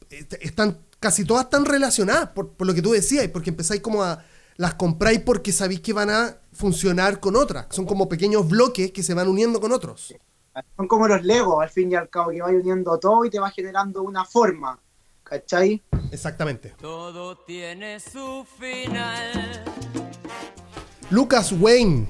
[0.09, 4.03] est- están casi todas tan relacionadas por, por lo que tú decías, porque empezáis como
[4.03, 4.23] a
[4.55, 7.67] las compráis porque sabéis que van a funcionar con otras.
[7.69, 10.13] Son como pequeños bloques que se van uniendo con otros.
[10.77, 13.39] Son como los Legos, al fin y al cabo, que va uniendo todo y te
[13.39, 14.79] va generando una forma.
[15.23, 15.81] ¿Cachai?
[16.11, 16.73] Exactamente.
[16.81, 19.63] Todo tiene su final.
[21.11, 22.07] Lucas Wayne.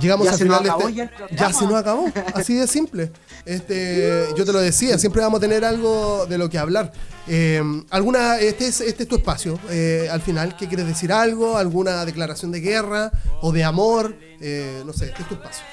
[0.00, 1.36] Llegamos Ya al se final nos de este-.
[1.36, 2.06] Ya se nos acabó.
[2.34, 3.12] Así de simple.
[3.44, 6.92] Este, yo te lo decía, siempre vamos a tener algo de lo que hablar.
[7.26, 7.60] Eh,
[7.90, 9.58] alguna, este es, este es tu espacio.
[9.68, 11.56] eh, al final, ¿qué quieres decir algo?
[11.58, 13.10] ¿Alguna declaración de guerra
[13.42, 14.14] o de amor?
[14.40, 15.64] Eh, no sé, este es tu espacio.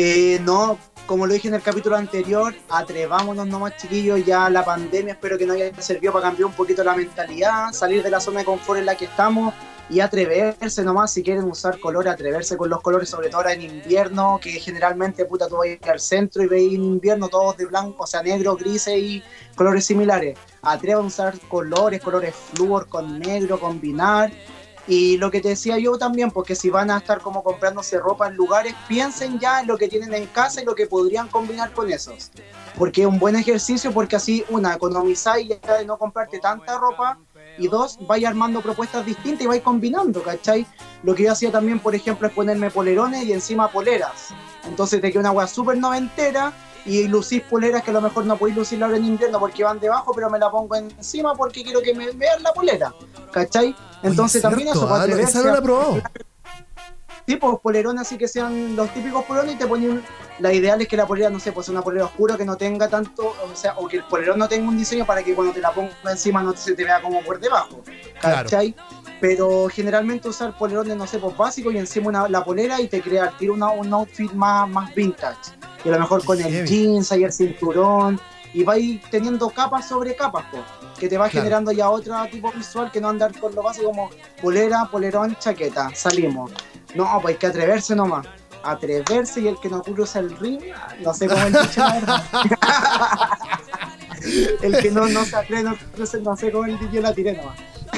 [0.00, 5.14] Eh, no, como lo dije en el capítulo anterior, atrevámonos nomás chiquillos, ya la pandemia
[5.14, 8.38] espero que nos haya servido para cambiar un poquito la mentalidad, salir de la zona
[8.38, 9.52] de confort en la que estamos
[9.90, 13.62] y atreverse nomás, si quieren usar color, atreverse con los colores, sobre todo ahora en
[13.62, 18.04] invierno, que generalmente puta tú vas al centro y veis en invierno todos de blanco,
[18.04, 19.20] o sea, negro, grises y
[19.56, 20.38] colores similares.
[20.62, 24.30] Atrevan a usar colores, colores flúor con negro, combinar.
[24.88, 28.26] Y lo que te decía yo también, porque si van a estar como comprándose ropa
[28.26, 31.72] en lugares, piensen ya en lo que tienen en casa y lo que podrían combinar
[31.72, 32.30] con esos.
[32.76, 37.18] Porque es un buen ejercicio, porque así, una, economizáis ya de no comprarte tanta ropa,
[37.58, 40.66] y dos, vais armando propuestas distintas y vais combinando, ¿cachai?
[41.02, 44.28] Lo que yo hacía también, por ejemplo, es ponerme polerones y encima poleras.
[44.64, 46.52] Entonces te queda una agua súper noventera
[46.84, 49.78] y lucís poleras que a lo mejor no podéis lucir ahora en invierno porque van
[49.80, 52.94] debajo, pero me la pongo encima porque quiero que me vean la polera,
[53.32, 53.74] ¿cachai?
[54.02, 56.02] Entonces Oye, también cierto, eso, ah, no, atreverse esa no la
[57.26, 60.02] tipos polerones así que sean los típicos polerones y te ponen
[60.38, 62.88] la ideal es que la polera no sé pues una polera oscura que no tenga
[62.88, 65.60] tanto o sea o que el polerón no tenga un diseño para que cuando te
[65.60, 67.82] la pongas encima no se te vea como por debajo
[68.20, 68.36] Claro.
[68.44, 68.74] ¿cachai?
[69.20, 73.02] pero generalmente usar polerones no sé pues básicos y encima una, la polera y te
[73.02, 75.36] crea tiro una- un outfit más, más vintage
[75.84, 78.20] y a lo mejor con el jeans y el cinturón
[78.54, 80.58] y vais teniendo capas sobre capas po,
[80.98, 81.44] que te va Claro.
[81.44, 84.10] generando ya otro tipo visual que no andar con lo básico como
[84.42, 86.50] polera, polerón, chaqueta, salimos
[86.94, 88.26] no, pues hay que atreverse nomás.
[88.64, 90.60] Atreverse y el que no cruza el ring,
[91.04, 92.22] no sé cómo el dicho, la verdad.
[94.62, 97.34] El que no, no se atreve, no cruza, no sé cómo el dicho la tiré
[97.34, 97.56] nomás.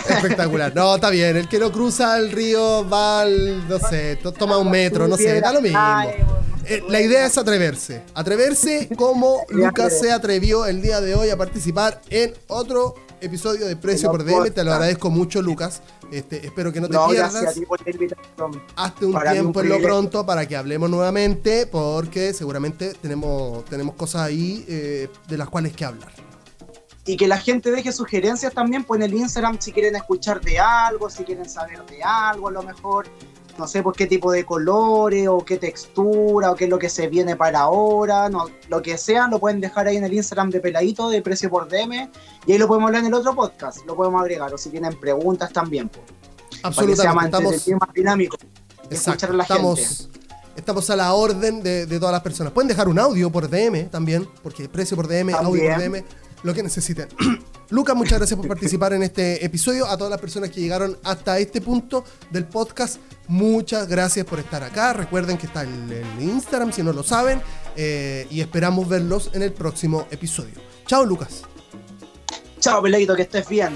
[0.09, 0.73] Espectacular.
[0.75, 1.37] No, está bien.
[1.37, 5.17] El que no cruza el río va al, no sé, to- toma un metro, no
[5.17, 5.79] sé, da lo mismo.
[6.65, 8.03] Eh, la idea es atreverse.
[8.15, 13.77] Atreverse como Lucas se atrevió el día de hoy a participar en otro episodio de
[13.77, 14.51] Precio por DM.
[14.51, 15.83] Te lo agradezco mucho, Lucas.
[16.11, 17.35] Este, espero que no te No, pierdas.
[18.77, 22.95] Hazte un Para mí un tiempo en lo pronto para que hablemos nuevamente, porque seguramente
[22.95, 26.11] tenemos, tenemos cosas ahí eh, de las cuales que hablar.
[27.07, 30.59] Y que la gente deje sugerencias también pues, en el Instagram si quieren escuchar de
[30.59, 33.07] algo, si quieren saber de algo a lo mejor.
[33.59, 36.89] No sé por qué tipo de colores o qué textura o qué es lo que
[36.89, 38.29] se viene para ahora.
[38.29, 41.51] No, lo que sea lo pueden dejar ahí en el Instagram de Peladito de Precio
[41.51, 42.11] por DM
[42.47, 43.85] y ahí lo podemos hablar en el otro podcast.
[43.87, 45.89] Lo podemos agregar o si tienen preguntas también.
[45.89, 47.93] Pues, para que sea más Absolutamente.
[47.95, 48.37] Dinámico.
[48.91, 50.21] Exacto, escuchar a la estamos, gente.
[50.57, 52.53] estamos a la orden de, de todas las personas.
[52.53, 55.83] Pueden dejar un audio por DM también, porque precio por DM, audio por.
[55.83, 56.05] DM,
[56.43, 57.09] lo que necesiten.
[57.71, 59.87] Lucas, muchas gracias por participar en este episodio.
[59.87, 62.97] A todas las personas que llegaron hasta este punto del podcast,
[63.29, 64.93] muchas gracias por estar acá.
[64.93, 67.41] Recuerden que está el, el Instagram si no lo saben.
[67.77, 70.55] eh, y esperamos verlos en el próximo episodio.
[70.87, 71.43] Chao, Lucas.
[72.59, 73.73] Chao, Peladito, que estés bien.